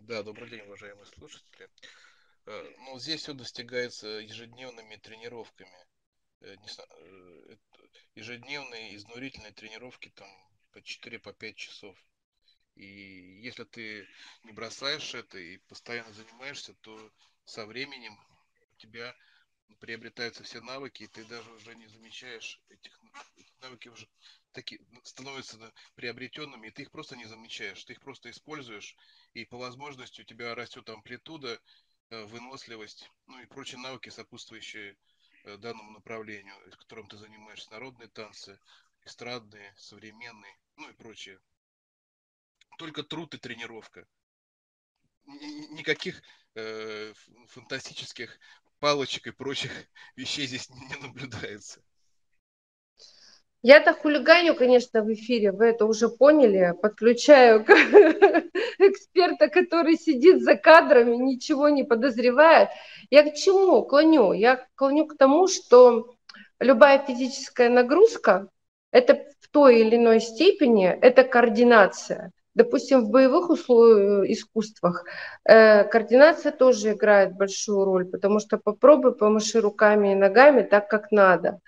[0.00, 1.68] Да, добрый день, уважаемые слушатели.
[2.46, 5.70] Ну, здесь все достигается ежедневными тренировками.
[8.14, 10.28] Ежедневные изнурительные тренировки там
[10.72, 11.96] по 4-5 по часов.
[12.76, 14.08] И если ты
[14.44, 17.12] не бросаешь это и постоянно занимаешься, то
[17.44, 18.18] со временем
[18.72, 19.14] у тебя
[19.80, 22.98] приобретаются все навыки, и ты даже уже не замечаешь этих,
[23.36, 24.08] эти навыки уже
[24.52, 28.96] такие становятся приобретенными, и ты их просто не замечаешь, ты их просто используешь,
[29.34, 31.60] и по возможности у тебя растет амплитуда,
[32.10, 34.96] э, выносливость, ну и прочие навыки, сопутствующие
[35.44, 38.58] э, данному направлению, в котором ты занимаешься, народные танцы,
[39.04, 41.40] эстрадные, современные, ну и прочее
[42.80, 44.06] только труд и тренировка.
[45.26, 46.22] Никаких
[46.54, 47.12] э,
[47.48, 48.38] фантастических
[48.78, 49.70] палочек и прочих
[50.16, 51.82] вещей здесь не, наблюдается.
[53.60, 56.72] Я-то хулиганю, конечно, в эфире, вы это уже поняли.
[56.80, 57.60] Подключаю
[58.78, 62.70] эксперта, который сидит за кадрами, ничего не подозревает.
[63.10, 64.32] Я к чему клоню?
[64.32, 66.16] Я клоню к тому, что
[66.58, 68.48] любая физическая нагрузка–
[68.90, 72.32] это в той или иной степени, это координация.
[72.54, 75.04] Допустим, в боевых искусствах
[75.44, 81.12] э, координация тоже играет большую роль, потому что попробуй помаши руками и ногами так, как
[81.12, 81.60] надо.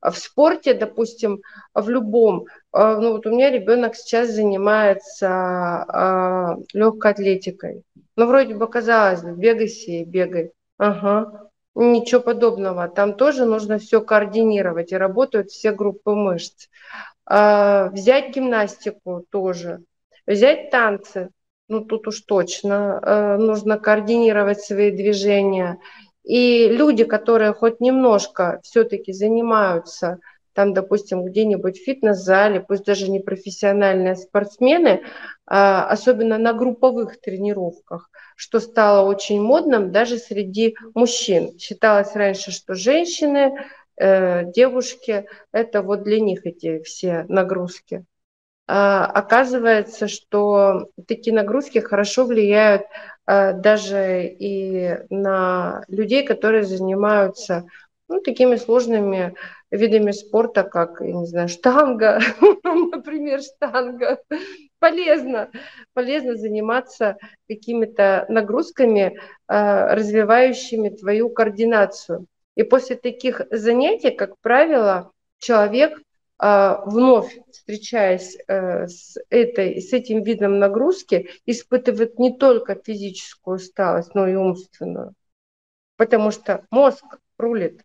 [0.00, 1.42] А в спорте, допустим,
[1.74, 7.82] в любом, э, ну вот у меня ребенок сейчас занимается э, легкой атлетикой.
[8.16, 10.52] Ну, вроде бы казалось бы, бегай себе, бегай.
[10.78, 12.88] Ага, ничего подобного.
[12.88, 16.68] Там тоже нужно все координировать, и работают все группы мышц.
[17.30, 19.84] Э, взять гимнастику тоже
[20.30, 21.30] Взять танцы,
[21.66, 25.80] ну тут уж точно э, нужно координировать свои движения.
[26.22, 30.20] И люди, которые хоть немножко все-таки занимаются
[30.52, 35.02] там, допустим, где-нибудь в фитнес-зале, пусть даже не профессиональные спортсмены,
[35.46, 41.58] а, особенно на групповых тренировках, что стало очень модным даже среди мужчин.
[41.58, 43.66] Считалось раньше, что женщины,
[43.96, 48.04] э, девушки, это вот для них эти все нагрузки.
[48.72, 52.82] А, оказывается, что такие нагрузки хорошо влияют
[53.26, 57.64] а, даже и на людей, которые занимаются
[58.08, 59.34] ну, такими сложными
[59.72, 62.20] видами спорта, как, я не знаю, штанга,
[62.62, 64.22] например, штанга.
[64.78, 65.50] Полезно,
[65.92, 67.16] полезно заниматься
[67.48, 69.18] какими-то нагрузками,
[69.48, 72.26] а, развивающими твою координацию.
[72.54, 75.10] И после таких занятий, как правило,
[75.40, 75.98] человек
[76.40, 84.26] вновь встречаясь э, с, этой, с этим видом нагрузки, испытывает не только физическую усталость, но
[84.26, 85.14] и умственную.
[85.96, 87.04] потому что мозг
[87.36, 87.82] рулит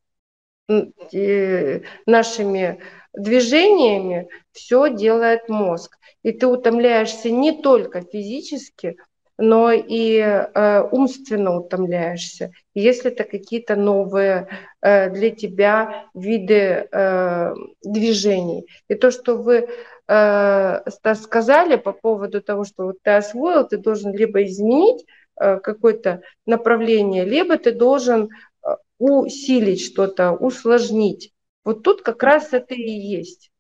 [2.06, 2.82] нашими
[3.14, 5.98] движениями, все делает мозг.
[6.24, 8.98] И ты утомляешься не только физически,
[9.38, 12.52] но и э, умственно утомляешься.
[12.74, 14.48] Если это какие-то новые
[14.82, 18.68] э, для тебя виды э, движений.
[18.88, 19.68] И то, что вы
[20.08, 25.06] э, сказали по поводу того, что вот ты освоил, ты должен либо изменить
[25.40, 28.30] э, какое-то направление, либо ты должен
[28.64, 28.70] э,
[29.00, 31.34] усилить что-то, усложнить.
[31.66, 33.52] Вот тут как раз это и есть.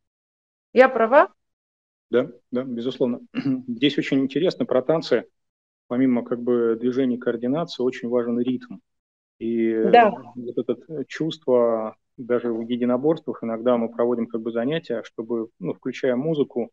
[0.74, 1.30] Я права?
[2.12, 3.20] Да, да, безусловно.
[3.68, 5.26] Здесь очень интересно про танцы
[5.88, 8.78] помимо как бы движений координации, очень важен ритм.
[9.40, 10.14] И да.
[10.36, 16.16] вот это чувство даже в единоборствах иногда мы проводим как бы занятия, чтобы, ну, включая
[16.16, 16.72] музыку,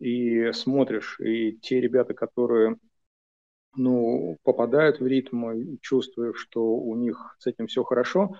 [0.00, 2.76] и смотришь, и те ребята, которые
[3.76, 8.34] ну, попадают в ритм, и чувствуешь, что у них с этим все хорошо,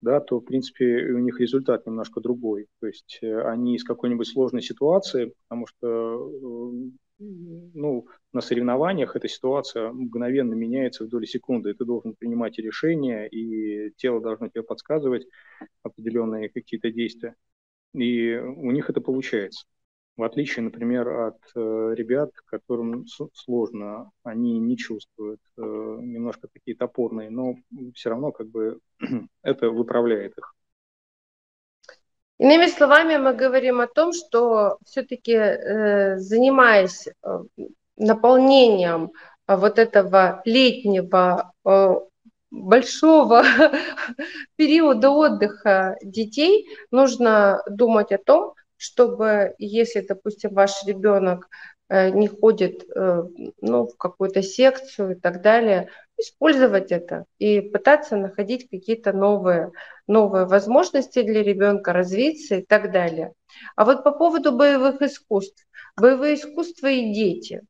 [0.00, 2.68] да, то, в принципе, у них результат немножко другой.
[2.80, 6.90] То есть э, они из какой-нибудь сложной ситуации, потому что э,
[7.74, 13.26] ну, на соревнованиях эта ситуация мгновенно меняется в доли секунды, и ты должен принимать решения,
[13.26, 15.26] и тело должно тебе подсказывать
[15.82, 17.34] определенные какие-то действия.
[17.94, 19.66] И у них это получается.
[20.16, 27.30] В отличие, например, от э, ребят, которым сложно, они не чувствуют, э, немножко такие топорные,
[27.30, 27.56] но
[27.94, 28.78] все равно как бы
[29.42, 30.54] это выправляет их.
[32.38, 37.38] Иными словами, мы говорим о том, что все-таки э, занимаясь э,
[37.96, 39.12] наполнением
[39.46, 41.52] э, вот этого летнего
[42.50, 43.44] большого
[44.56, 51.48] периода отдыха детей, нужно думать о том, чтобы, если, допустим, ваш ребенок
[51.92, 53.22] не ходит э,
[53.60, 59.72] ну, в какую-то секцию и так далее, использовать это и пытаться находить какие-то новые,
[60.06, 63.34] новые возможности для ребенка развиться и так далее.
[63.76, 65.66] А вот по поводу боевых искусств.
[65.96, 67.60] Боевые искусства и дети.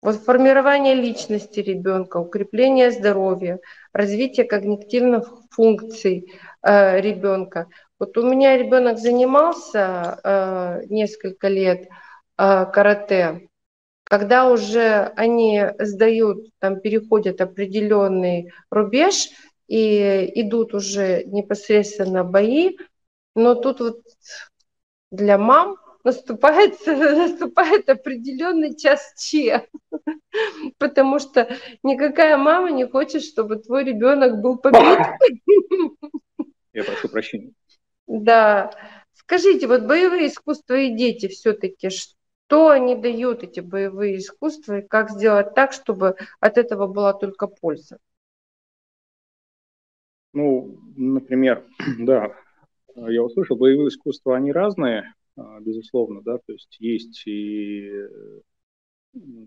[0.00, 3.58] Вот формирование личности ребенка, укрепление здоровья,
[3.92, 7.66] развитие когнитивных функций э, ребенка.
[7.98, 11.88] Вот у меня ребенок занимался э, несколько лет э,
[12.38, 13.48] карате,
[14.04, 19.28] когда уже они сдают, там переходят определенный рубеж
[19.66, 22.78] и идут уже непосредственно бои,
[23.34, 24.00] но тут вот
[25.10, 29.68] для мам наступает, наступает определенный час Че,
[30.78, 31.48] потому что
[31.82, 35.00] никакая мама не хочет, чтобы твой ребенок был побит.
[36.72, 37.52] Я прошу прощения.
[38.06, 38.70] Да.
[39.12, 41.90] Скажите, вот боевые искусства и дети все-таки,
[42.48, 47.46] что они дают, эти боевые искусства, и как сделать так, чтобы от этого была только
[47.46, 47.98] польза?
[50.32, 51.66] Ну, например,
[51.98, 52.34] да,
[52.96, 57.92] я услышал, боевые искусства, они разные, а, безусловно, да, то есть есть и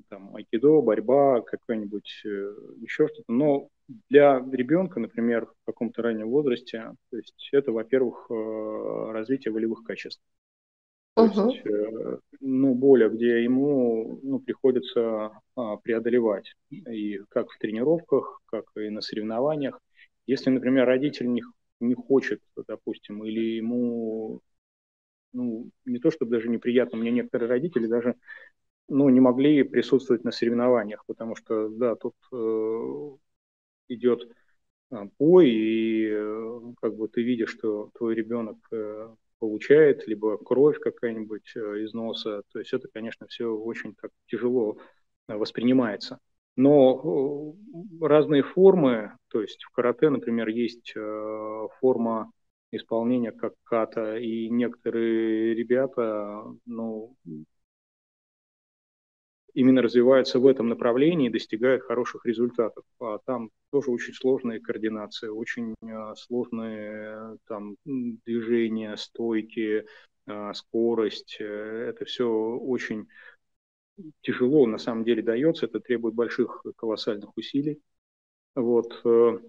[0.10, 3.70] там айкидо, борьба, какая-нибудь э, еще что-то, но
[4.10, 10.22] для ребенка, например, в каком-то раннем возрасте, то есть это, во-первых, э, развитие волевых качеств.
[11.14, 18.42] То есть, э, ну, боли, где ему ну, приходится а, преодолевать, и как в тренировках,
[18.46, 19.80] как и на соревнованиях.
[20.26, 21.44] Если, например, родитель не,
[21.80, 24.42] не хочет, допустим, или ему,
[25.34, 28.16] ну, не то чтобы даже неприятно, мне некоторые родители даже
[28.88, 33.18] ну, не могли присутствовать на соревнованиях, потому что, да, тут э,
[33.90, 34.28] идет
[34.92, 40.80] а, бой, и э, как бы ты видишь, что твой ребенок э, получает, либо кровь
[40.80, 44.78] какая-нибудь э, из носа, то есть это, конечно, все очень так тяжело
[45.28, 46.20] воспринимается.
[46.56, 47.56] Но
[48.00, 50.94] разные формы, то есть в карате, например, есть
[51.80, 52.32] форма
[52.72, 57.16] исполнения как ката, и некоторые ребята, ну,
[59.54, 62.84] именно развиваются в этом направлении и достигают хороших результатов.
[63.00, 69.86] А там тоже очень сложная координация, очень а, сложные там движения, стойки,
[70.26, 71.38] а, скорость.
[71.40, 73.08] Э, это все очень
[74.22, 77.82] тяжело на самом деле дается, это требует больших колоссальных усилий.
[78.56, 79.02] Вот.
[79.06, 79.40] Э,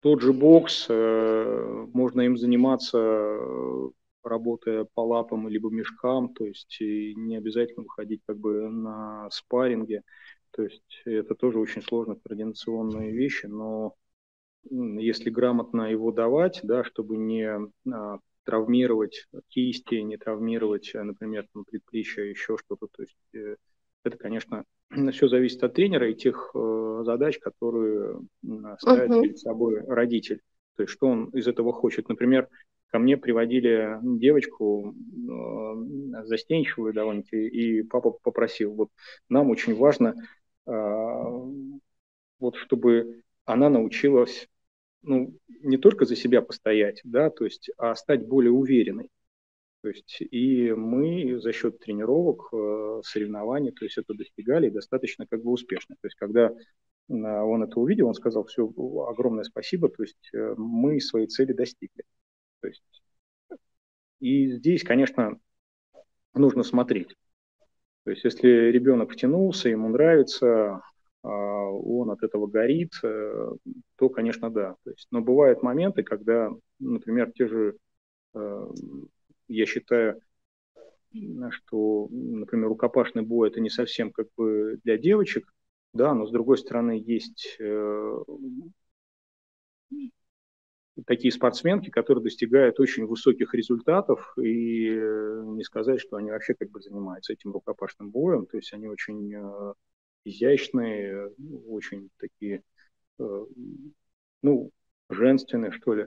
[0.00, 3.90] тот же бокс, э, можно им заниматься
[4.22, 10.02] работая по лапам либо мешкам, то есть не обязательно выходить как бы на спарринге,
[10.50, 13.94] то есть это тоже очень сложно координационные вещи, но
[14.70, 17.48] если грамотно его давать, да, чтобы не
[17.90, 23.56] а, травмировать кисти, не травмировать, а, например, там, предплечья, еще что-то, то есть э,
[24.04, 24.64] это, конечно,
[25.12, 28.20] все зависит от тренера и тех э, задач, которые
[28.78, 29.22] ставит uh-huh.
[29.22, 30.40] перед собой родитель.
[30.76, 32.08] То есть что он из этого хочет.
[32.08, 32.48] Например,
[32.88, 38.90] ко мне приводили девочку э, застенчивую довольно-таки, и папа попросил, вот
[39.28, 40.14] нам очень важно,
[40.66, 40.72] э,
[42.38, 44.48] вот чтобы она научилась
[45.02, 49.10] ну, не только за себя постоять, да, то есть, а стать более уверенной.
[49.82, 55.42] То есть и мы за счет тренировок, э, соревнований, то есть это достигали достаточно как
[55.42, 55.94] бы успешно.
[56.00, 56.52] То есть когда
[57.08, 58.66] он это увидел, он сказал, все,
[59.08, 62.04] огромное спасибо, то есть э, мы свои цели достигли.
[62.60, 62.82] То есть,
[64.20, 65.38] и здесь, конечно,
[66.34, 67.16] нужно смотреть.
[68.04, 70.80] То есть если ребенок втянулся, ему нравится,
[71.22, 73.52] а, он от этого горит, э,
[73.96, 74.76] то, конечно, да.
[74.84, 77.76] То есть, но бывают моменты, когда, например, те же
[79.48, 80.20] я считаю,
[81.50, 85.52] что, например, рукопашный бой это не совсем как бы для девочек,
[85.94, 88.18] да, но с другой стороны есть э,
[91.06, 96.70] такие спортсменки, которые достигают очень высоких результатов, и э, не сказать, что они вообще как
[96.70, 99.74] бы занимаются этим рукопашным боем, то есть они очень э,
[100.24, 101.28] изящные,
[101.68, 102.62] очень такие,
[103.18, 103.46] э,
[104.42, 104.70] ну,
[105.08, 106.06] женственные, что ли.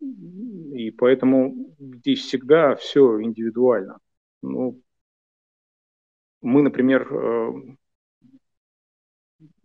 [0.00, 3.98] И поэтому здесь всегда все индивидуально.
[4.42, 4.82] Ну,
[6.42, 7.52] мы, например, э,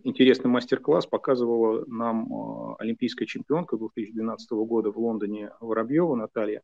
[0.04, 6.62] интересный мастер-класс показывала нам э, олимпийская чемпионка 2012 года в Лондоне Воробьева Наталья.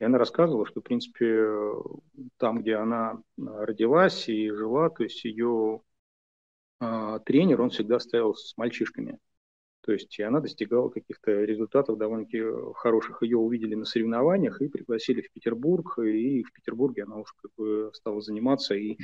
[0.00, 1.46] И она рассказывала, что, в принципе,
[2.36, 5.82] там, где она родилась и жила, то есть ее
[6.80, 9.18] э, тренер, он всегда стоял с мальчишками.
[9.82, 12.42] То есть и она достигала каких-то результатов довольно-таки
[12.74, 13.22] хороших.
[13.22, 15.98] Ее увидели на соревнованиях и пригласили в Петербург.
[15.98, 18.96] И в Петербурге она уже как бы стала заниматься и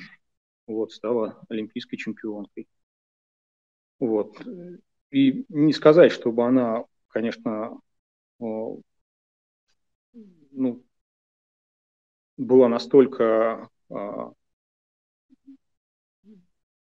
[0.67, 2.67] вот стала олимпийской чемпионкой.
[4.01, 4.41] Вот.
[5.11, 7.79] И не сказать, чтобы она, конечно,
[8.39, 8.83] ну,
[12.37, 14.33] была настолько а,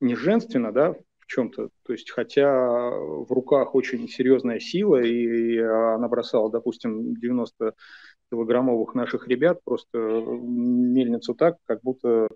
[0.01, 1.71] не женственна, да, в чем-то.
[1.85, 7.75] То есть, хотя в руках очень серьезная сила, и она бросала, допустим, 90
[8.31, 12.29] килограммовых наших ребят просто мельницу так, как будто э,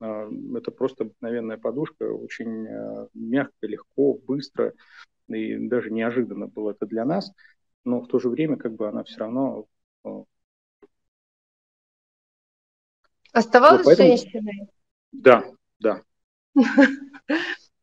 [0.00, 4.72] это просто обыкновенная подушка, очень э, мягко, легко, быстро,
[5.28, 7.32] и даже неожиданно было это для нас,
[7.84, 9.66] но в то же время как бы она все равно...
[10.04, 10.24] Э,
[13.32, 14.16] Оставалась вот поэтому...
[14.16, 14.68] женщиной?
[15.12, 15.44] Да,
[15.78, 16.02] да.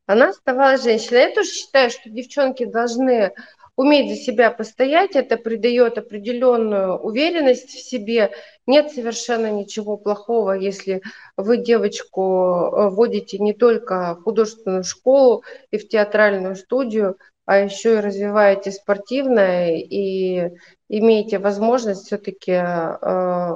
[0.06, 1.30] она оставалась женщиной.
[1.30, 3.34] Я тоже считаю, что девчонки должны
[3.78, 8.32] уметь за себя постоять, это придает определенную уверенность в себе.
[8.66, 11.04] Нет совершенно ничего плохого, если
[11.38, 17.94] вы девочку э, вводите не только в художественную школу и в театральную студию, а еще
[17.94, 20.50] и развиваете спортивное и
[20.90, 23.56] имеете возможность все-таки э,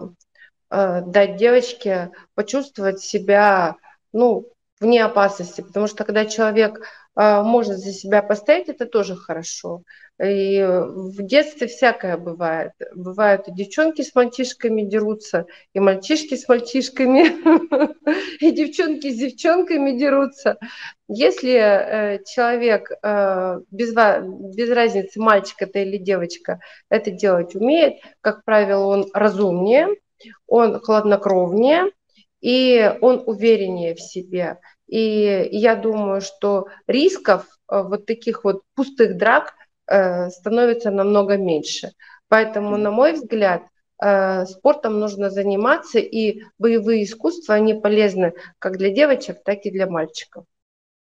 [0.70, 3.76] э, дать девочке почувствовать себя
[4.14, 4.48] ну,
[4.80, 6.86] вне опасности, потому что когда человек
[7.16, 9.84] э, может за себя постоять, это тоже хорошо.
[10.24, 12.74] И в детстве всякое бывает.
[12.94, 17.26] Бывают и девчонки с мальчишками дерутся, и мальчишки с мальчишками,
[18.40, 20.58] и девчонки с девчонками дерутся.
[21.08, 26.60] Если э, человек э, без, без разницы, мальчик это или девочка,
[26.90, 29.88] это делать умеет, как правило, он разумнее,
[30.46, 31.92] он хладнокровнее,
[32.42, 34.60] и он увереннее в себе.
[34.92, 39.54] И я думаю, что рисков э, вот таких вот пустых драк
[39.88, 41.94] э, становится намного меньше.
[42.28, 43.64] Поэтому, на мой взгляд,
[44.04, 49.88] э, спортом нужно заниматься, и боевые искусства, они полезны как для девочек, так и для
[49.88, 50.44] мальчиков.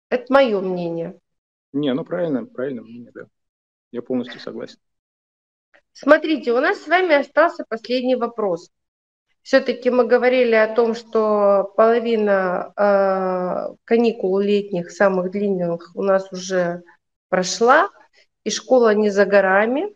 [0.10, 1.20] Это мое мнение.
[1.72, 3.28] Не, ну правильно, правильно мнение, да.
[3.92, 4.80] Я полностью согласен.
[5.92, 8.72] Смотрите, у нас с вами остался последний вопрос.
[9.46, 16.82] Все-таки мы говорили о том, что половина э, каникул летних, самых длинных, у нас уже
[17.30, 17.92] прошла,
[18.44, 19.96] и школа не за горами.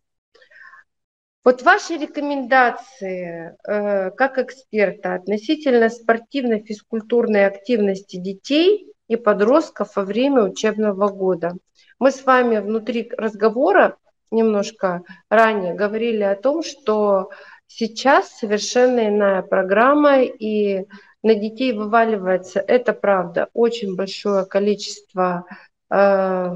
[1.44, 11.08] Вот ваши рекомендации э, как эксперта относительно спортивно-физкультурной активности детей и подростков во время учебного
[11.08, 11.54] года.
[11.98, 13.98] Мы с вами внутри разговора
[14.30, 17.32] немножко ранее говорили о том, что
[17.72, 20.88] Сейчас совершенно иная программа, и
[21.22, 25.46] на детей вываливается, это правда, очень большое количество
[25.92, 26.50] э,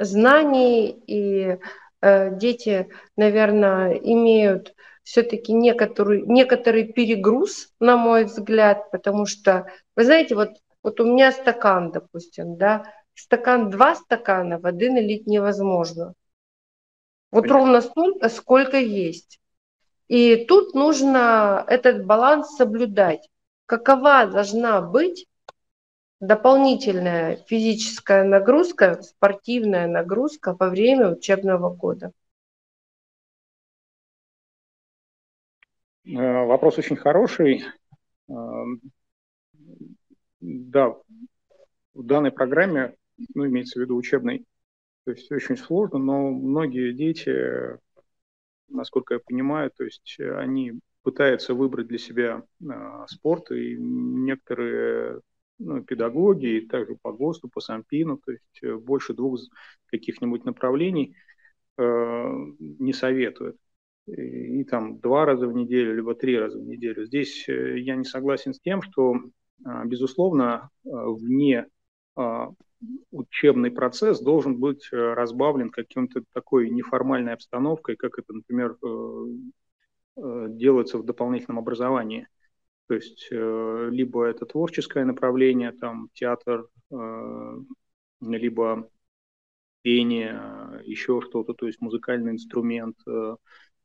[0.00, 1.58] знаний, и
[2.02, 10.34] э, дети, наверное, имеют все-таки некоторый, некоторый перегруз, на мой взгляд, потому что, вы знаете,
[10.34, 10.50] вот,
[10.82, 12.82] вот у меня стакан, допустим, да,
[13.14, 16.14] стакан, два стакана воды налить невозможно.
[17.30, 17.58] Вот Понятно.
[17.58, 19.37] ровно столько, сколько есть.
[20.08, 23.28] И тут нужно этот баланс соблюдать.
[23.66, 25.26] Какова должна быть
[26.20, 32.12] дополнительная физическая нагрузка, спортивная нагрузка во время учебного года?
[36.06, 37.64] Э, вопрос очень хороший.
[38.28, 38.32] Э,
[40.40, 40.94] да,
[41.92, 42.94] в данной программе,
[43.34, 44.46] ну, имеется в виду учебной,
[45.04, 47.78] то есть очень сложно, но многие дети,
[48.68, 55.20] насколько я понимаю, то есть они пытаются выбрать для себя э, спорт, и некоторые
[55.58, 59.40] ну, педагоги, и также по ГОСТу, по САМПИНу, то есть э, больше двух
[59.86, 61.16] каких-нибудь направлений
[61.78, 61.82] э,
[62.58, 63.56] не советуют.
[64.06, 67.06] И, и там два раза в неделю, либо три раза в неделю.
[67.06, 69.16] Здесь э, я не согласен с тем, что,
[69.64, 71.66] э, безусловно, э, вне
[72.16, 72.46] э,
[73.10, 78.76] учебный процесс должен быть разбавлен каким-то такой неформальной обстановкой, как это, например,
[80.16, 82.28] делается в дополнительном образовании.
[82.88, 87.56] То есть э, либо это творческое направление, там театр, э,
[88.22, 88.90] либо
[89.82, 93.36] пение, еще что-то, то есть музыкальный инструмент, э,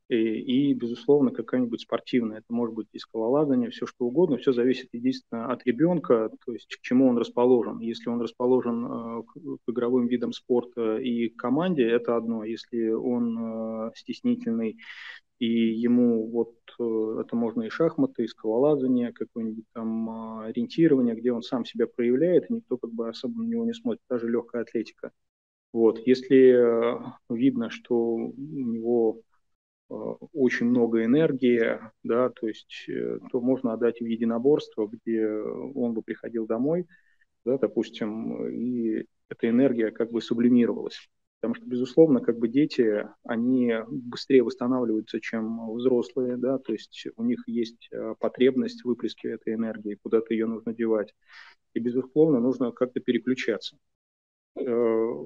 [0.09, 2.39] и, и, безусловно, какая-нибудь спортивная.
[2.39, 4.37] Это может быть и скалолазание, все что угодно.
[4.37, 7.79] Все зависит единственно от ребенка, то есть к чему он расположен.
[7.79, 12.43] Если он расположен э, к, игровым видам спорта и к команде, это одно.
[12.43, 13.37] Если он
[13.87, 14.77] э, стеснительный
[15.39, 21.31] и ему вот э, это можно и шахматы, и скалолазание, какое-нибудь там а, ориентирование, где
[21.31, 24.61] он сам себя проявляет, и никто как бы особо на него не смотрит, даже легкая
[24.61, 25.11] атлетика.
[25.73, 25.99] Вот.
[26.05, 26.55] Если
[27.29, 29.21] видно, что у него
[30.33, 32.87] очень много энергии, да, то есть
[33.31, 36.87] то можно отдать в единоборство, где он бы приходил домой,
[37.45, 41.09] да, допустим, и эта энергия как бы сублимировалась.
[41.43, 47.23] Потому что, безусловно, как бы дети, они быстрее восстанавливаются, чем взрослые, да, то есть у
[47.23, 51.13] них есть э, потребность в выплеске этой энергии, куда-то ее нужно девать.
[51.73, 53.77] И, безусловно, нужно как-то переключаться.
[54.55, 55.25] Э,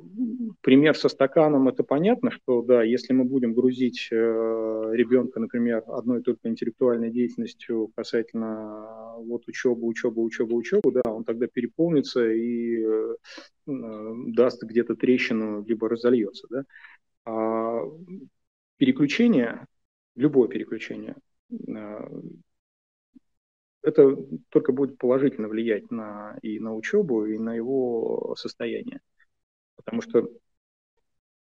[0.62, 6.22] пример со стаканом, это понятно, что да, если мы будем грузить э, ребенка, например, одной
[6.22, 13.16] только интеллектуальной деятельностью касательно вот учебы, учебы, учебы, учебы, да, он тогда переполнится и э,
[13.66, 16.64] даст где-то трещину, либо разольется, да.
[17.26, 17.82] А
[18.78, 19.66] переключение,
[20.16, 21.16] любое переключение,
[23.82, 24.18] это
[24.50, 29.02] только будет положительно влиять на, и на учебу, и на его состояние.
[29.78, 30.26] Потому что, э,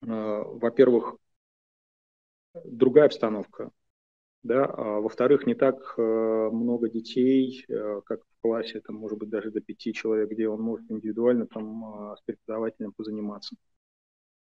[0.02, 1.16] во-первых,
[2.64, 3.70] другая обстановка,
[4.42, 6.02] да, а во-вторых, не так э,
[6.52, 10.60] много детей, э, как в классе, там, может быть, даже до пяти человек, где он
[10.60, 13.56] может индивидуально там с преподавателем позаниматься.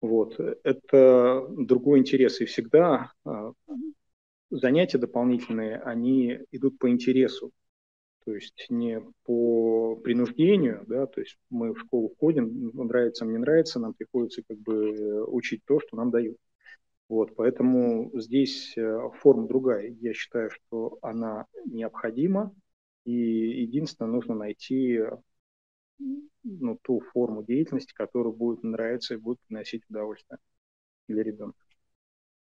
[0.02, 0.40] Вот.
[0.40, 2.40] Это другой интерес.
[2.42, 3.12] И всегда
[4.50, 7.52] занятия дополнительные, они идут по интересу
[8.28, 13.80] то есть не по принуждению, да, то есть мы в школу ходим, нравится, мне нравится,
[13.80, 16.36] нам приходится как бы учить то, что нам дают.
[17.08, 19.96] Вот, поэтому здесь э, форма другая.
[20.02, 22.54] Я считаю, что она необходима,
[23.06, 25.00] и единственное, нужно найти
[25.98, 30.38] ну, ту форму деятельности, которая будет нравиться и будет приносить удовольствие
[31.08, 31.64] для ребенка.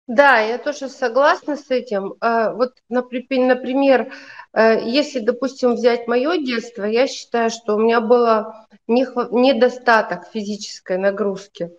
[0.07, 2.13] Да, я тоже согласна с этим.
[2.21, 4.13] А, вот, например,
[4.53, 11.71] э, если, допустим, взять мое детство, я считаю, что у меня было недостаток физической нагрузки.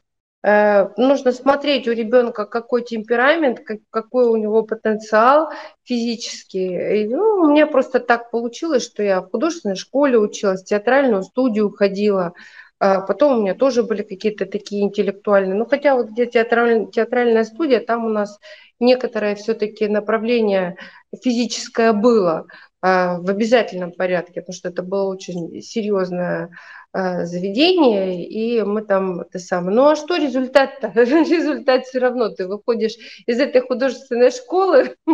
[0.43, 3.61] Э, нужно смотреть у ребенка, какой темперамент,
[3.91, 5.51] какой у него потенциал
[5.85, 7.03] физический.
[7.03, 11.23] И, ну, у меня просто так получилось, что я в художественной школе училась, в театральную
[11.23, 12.33] студию ходила,
[12.79, 15.55] потом у меня тоже были какие-то такие интеллектуальные.
[15.55, 18.39] Ну, хотя вот где театраль, театральная студия, там у нас
[18.79, 20.77] некоторое все-таки направление
[21.23, 26.51] физическое было а, в обязательном порядке, потому что это было очень серьезное
[26.93, 29.77] а, заведение, и мы там это самое.
[29.77, 30.89] Ну а что результат-то?
[30.95, 32.31] Результат все равно.
[32.31, 32.95] Ты выходишь
[33.27, 34.97] из этой художественной школы,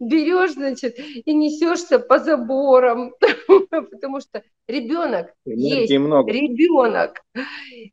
[0.00, 3.12] берешь, значит, и несешься по заборам,
[3.70, 7.22] потому что ребенок есть, ребенок.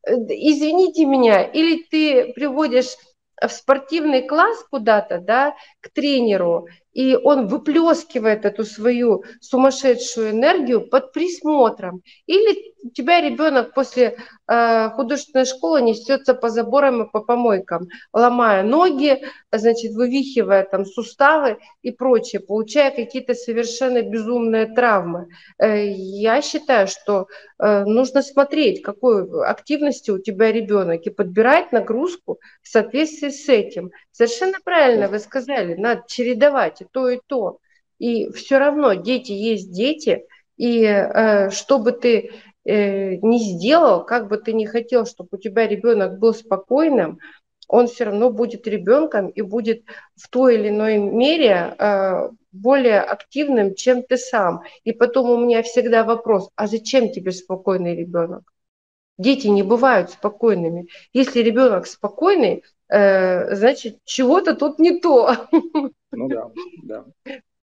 [0.05, 2.95] Извините меня, или ты приводишь
[3.41, 11.13] в спортивный класс куда-то, да, к тренеру, и он выплескивает эту свою сумасшедшую энергию под
[11.13, 12.01] присмотром.
[12.25, 14.17] Или у тебя ребенок после
[14.47, 19.21] э, художественной школы несется по заборам и по помойкам, ломая ноги,
[19.51, 25.27] значит, вывихивая там суставы и прочее, получая какие-то совершенно безумные травмы.
[25.59, 27.27] Э, я считаю, что
[27.59, 33.91] э, нужно смотреть, какой активности у тебя ребенок, и подбирать нагрузку в соответствии с этим.
[34.11, 37.59] Совершенно правильно вы сказали, надо чередовать и то, и то.
[37.99, 40.25] И все равно дети есть дети,
[40.57, 42.31] и э, что бы ты
[42.65, 47.19] э, не сделал, как бы ты не хотел, чтобы у тебя ребенок был спокойным,
[47.67, 49.83] он все равно будет ребенком и будет
[50.15, 54.63] в той или иной мере э, более активным, чем ты сам.
[54.83, 58.43] И потом у меня всегда вопрос, а зачем тебе спокойный ребенок?
[59.17, 60.87] Дети не бывают спокойными.
[61.13, 65.35] Если ребенок спокойный, э, значит, чего-то тут не то.
[66.13, 66.51] Ну да,
[66.83, 67.05] да.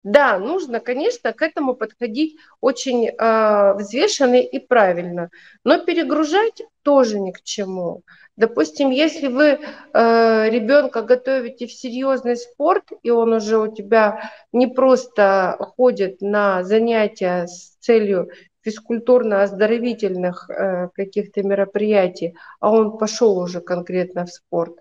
[0.06, 5.32] Да, нужно, конечно, к этому подходить очень э, взвешенно и правильно,
[5.64, 8.04] но перегружать тоже ни к чему.
[8.38, 14.68] Допустим, если вы э, ребенка готовите в серьезный спорт, и он уже у тебя не
[14.68, 18.30] просто ходит на занятия с целью
[18.66, 24.80] физкультурно-оздоровительных э, каких-то мероприятий, а он пошел уже конкретно в спорт,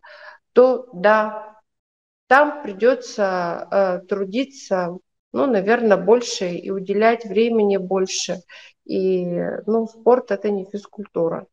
[0.53, 1.55] то да,
[2.26, 4.99] там придется э, трудиться,
[5.32, 8.39] ну, наверное, больше и уделять времени больше.
[8.85, 9.24] И,
[9.66, 11.47] ну, спорт это не физкультура.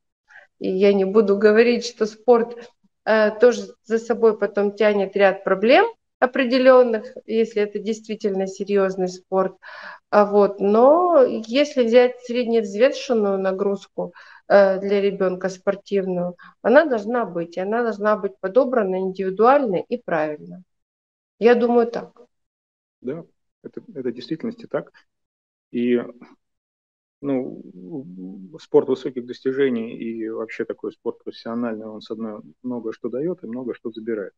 [0.59, 2.71] И я не буду говорить, что спорт
[3.05, 5.85] э, тоже за собой потом тянет ряд проблем
[6.19, 9.55] определенных, если это действительно серьезный спорт.
[10.11, 10.59] А вот.
[10.59, 14.13] Но если взять средневзвешенную нагрузку
[14.47, 17.55] э, для ребенка спортивную, она должна быть.
[17.55, 20.63] И она должна быть подобрана индивидуально и правильно.
[21.39, 22.21] Я думаю так.
[22.99, 23.23] Да,
[23.63, 24.91] это, это в действительности так.
[25.71, 25.97] И
[27.21, 27.63] ну,
[28.59, 33.47] спорт высоких достижений и вообще такой спорт профессиональный, он, с одной, много что дает и
[33.47, 34.33] много что забирает.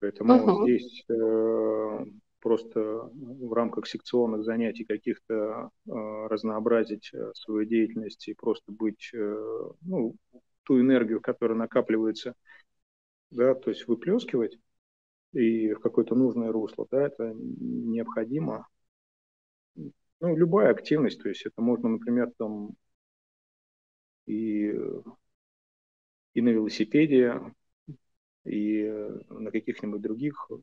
[0.00, 0.62] Поэтому uh-huh.
[0.64, 2.04] здесь э,
[2.40, 2.80] просто
[3.14, 5.90] в рамках секционных занятий каких-то э,
[6.28, 10.16] разнообразить э, свою деятельность и просто быть, э, ну,
[10.64, 12.34] ту энергию, которая накапливается,
[13.30, 14.58] да, то есть выплескивать
[15.32, 18.66] и в какое-то нужное русло, да, это необходимо.
[20.20, 22.72] Ну, любая активность, то есть это можно, например, там
[24.26, 24.72] и,
[26.34, 27.40] и на велосипеде,
[28.44, 28.84] и
[29.28, 30.54] на каких-нибудь других э,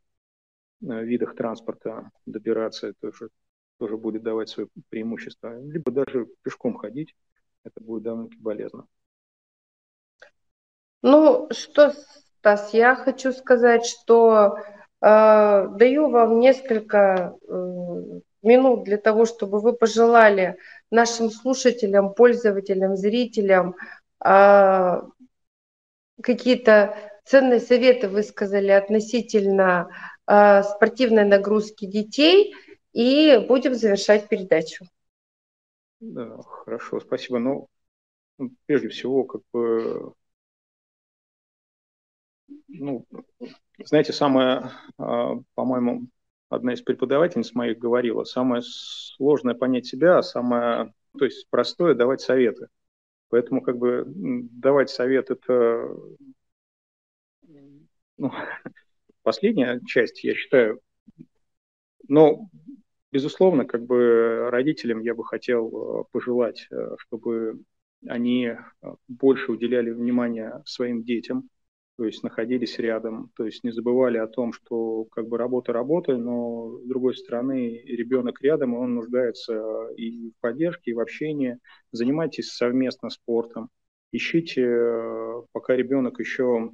[0.81, 3.29] видах транспорта добираться, это уже
[3.77, 5.59] тоже будет давать свое преимущество.
[5.61, 7.15] Либо даже пешком ходить,
[7.63, 8.87] это будет довольно-таки полезно.
[11.01, 11.93] Ну, что,
[12.39, 14.57] Стас, я хочу сказать, что
[15.01, 20.57] э, даю вам несколько э, минут для того, чтобы вы пожелали
[20.89, 23.75] нашим слушателям, пользователям, зрителям
[24.23, 25.01] э,
[26.21, 29.89] какие-то ценные советы высказали относительно
[30.27, 32.53] спортивной нагрузки детей,
[32.93, 34.85] и будем завершать передачу.
[35.99, 37.39] Да, хорошо, спасибо.
[37.39, 37.69] Ну,
[38.65, 40.13] прежде всего, как бы,
[42.67, 43.05] ну,
[43.85, 46.07] знаете, самое, по-моему,
[46.49, 52.21] одна из преподавательниц моих говорила, самое сложное понять себя, а самое, то есть простое давать
[52.21, 52.67] советы.
[53.29, 55.89] Поэтому как бы давать совет это
[58.17, 58.31] ну,
[59.27, 60.79] последняя часть, я считаю.
[62.07, 62.47] Но,
[63.11, 67.59] безусловно, как бы родителям я бы хотел э, пожелать, э, чтобы
[68.07, 68.57] они э,
[69.09, 71.49] больше уделяли внимание своим детям,
[71.97, 76.17] то есть находились рядом, то есть не забывали о том, что как бы работа работой,
[76.17, 81.59] но с другой стороны ребенок рядом, и он нуждается и в поддержке, и в общении.
[81.91, 83.71] Занимайтесь совместно спортом,
[84.13, 86.71] ищите, пока ребенок еще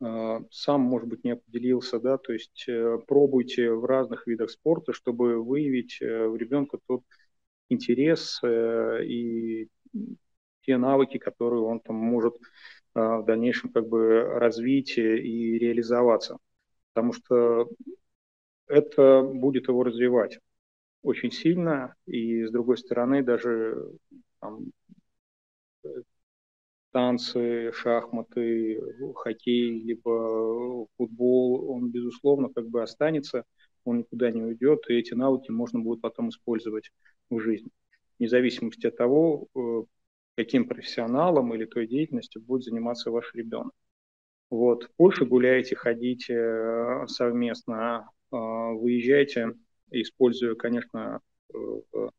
[0.00, 5.42] сам, может быть, не определился, да, то есть э, пробуйте в разных видах спорта, чтобы
[5.42, 7.02] выявить э, у ребенка тот
[7.68, 9.68] интерес э, и
[10.62, 12.36] те навыки, которые он там может
[12.94, 16.38] а, в дальнейшем как бы развить и реализоваться.
[16.92, 17.68] Потому что
[18.66, 20.38] это будет его развивать
[21.02, 23.78] очень сильно, и с другой стороны даже
[24.40, 24.72] там,
[26.98, 28.80] танцы, шахматы,
[29.14, 33.44] хоккей, либо футбол, он, безусловно, как бы останется,
[33.84, 36.90] он никуда не уйдет, и эти навыки можно будет потом использовать
[37.30, 37.70] в жизни.
[38.18, 39.82] Вне зависимости от того, э,
[40.36, 43.72] каким профессионалом или той деятельностью будет заниматься ваш ребенок.
[44.50, 44.90] Вот.
[44.98, 49.54] Больше гуляйте, ходите э, совместно, выезжайте,
[49.92, 51.20] используя, конечно,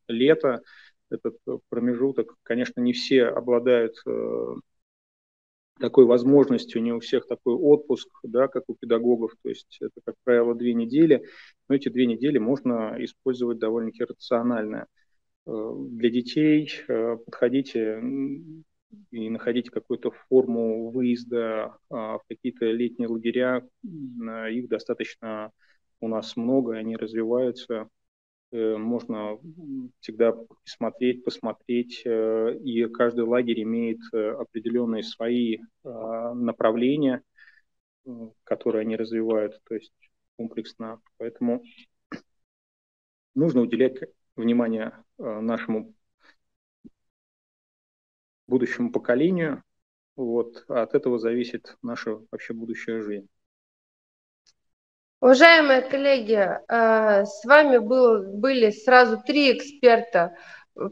[0.07, 0.61] лето,
[1.09, 2.36] этот промежуток.
[2.43, 3.95] Конечно, не все обладают
[5.80, 10.15] такой возможностью, не у всех такой отпуск, да, как у педагогов, то есть это, как
[10.23, 11.23] правило, две недели,
[11.67, 14.88] но эти две недели можно использовать довольно-таки рационально.
[15.47, 18.01] Э, для детей э, подходите
[19.11, 25.51] и находите какую-то форму выезда а, в какие-то летние лагеря, их достаточно
[26.01, 27.88] у нас много, они развиваются,
[28.52, 29.38] можно
[30.00, 30.34] всегда
[30.64, 37.24] смотреть, посмотреть, э, и каждый лагерь имеет э, определенные свои направления,
[38.43, 39.93] которые они развивают, то есть
[40.38, 41.02] комплексно.
[41.18, 41.64] Поэтому
[43.36, 43.97] нужно уделять
[44.36, 45.93] внимание нашему
[48.47, 49.64] будущему поколению.
[50.16, 50.66] Вот.
[50.68, 53.30] От этого зависит наша вообще будущая жизнь.
[55.22, 60.34] Уважаемые коллеги, э, с вами был, были сразу три эксперта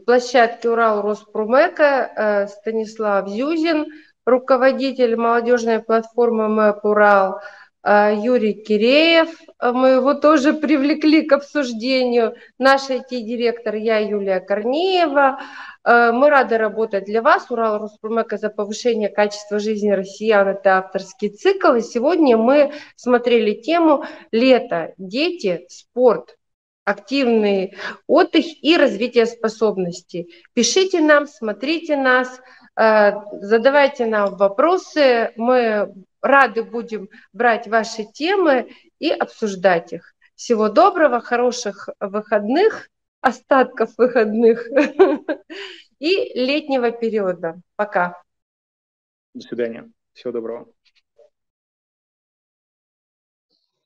[0.04, 3.86] площадки Урал Роспромека, э, Станислав Зюзин,
[4.26, 7.40] руководитель молодежной платформы МЭП Урал,
[7.84, 9.28] Юрий Киреев.
[9.58, 12.34] А, мы его тоже привлекли к обсуждению.
[12.58, 15.40] Наш IT-директор, я Юлия Корнеева.
[15.84, 17.50] А, мы рады работать для вас.
[17.50, 21.74] Урал Роспромека за повышение качества жизни россиян– это авторский цикл.
[21.74, 26.36] И сегодня мы смотрели тему «Лето, дети, спорт»
[26.84, 27.74] активный
[28.06, 30.32] отдых и развитие способностей.
[30.54, 32.40] Пишите нам, смотрите нас,
[32.78, 35.32] задавайте нам вопросы.
[35.36, 40.14] Мы рады будем брать ваши темы и обсуждать их.
[40.34, 42.88] Всего доброго, хороших выходных,
[43.20, 44.68] остатков выходных
[45.98, 47.60] и летнего периода.
[47.74, 48.22] Пока.
[49.34, 49.90] До свидания.
[50.12, 50.68] Всего доброго.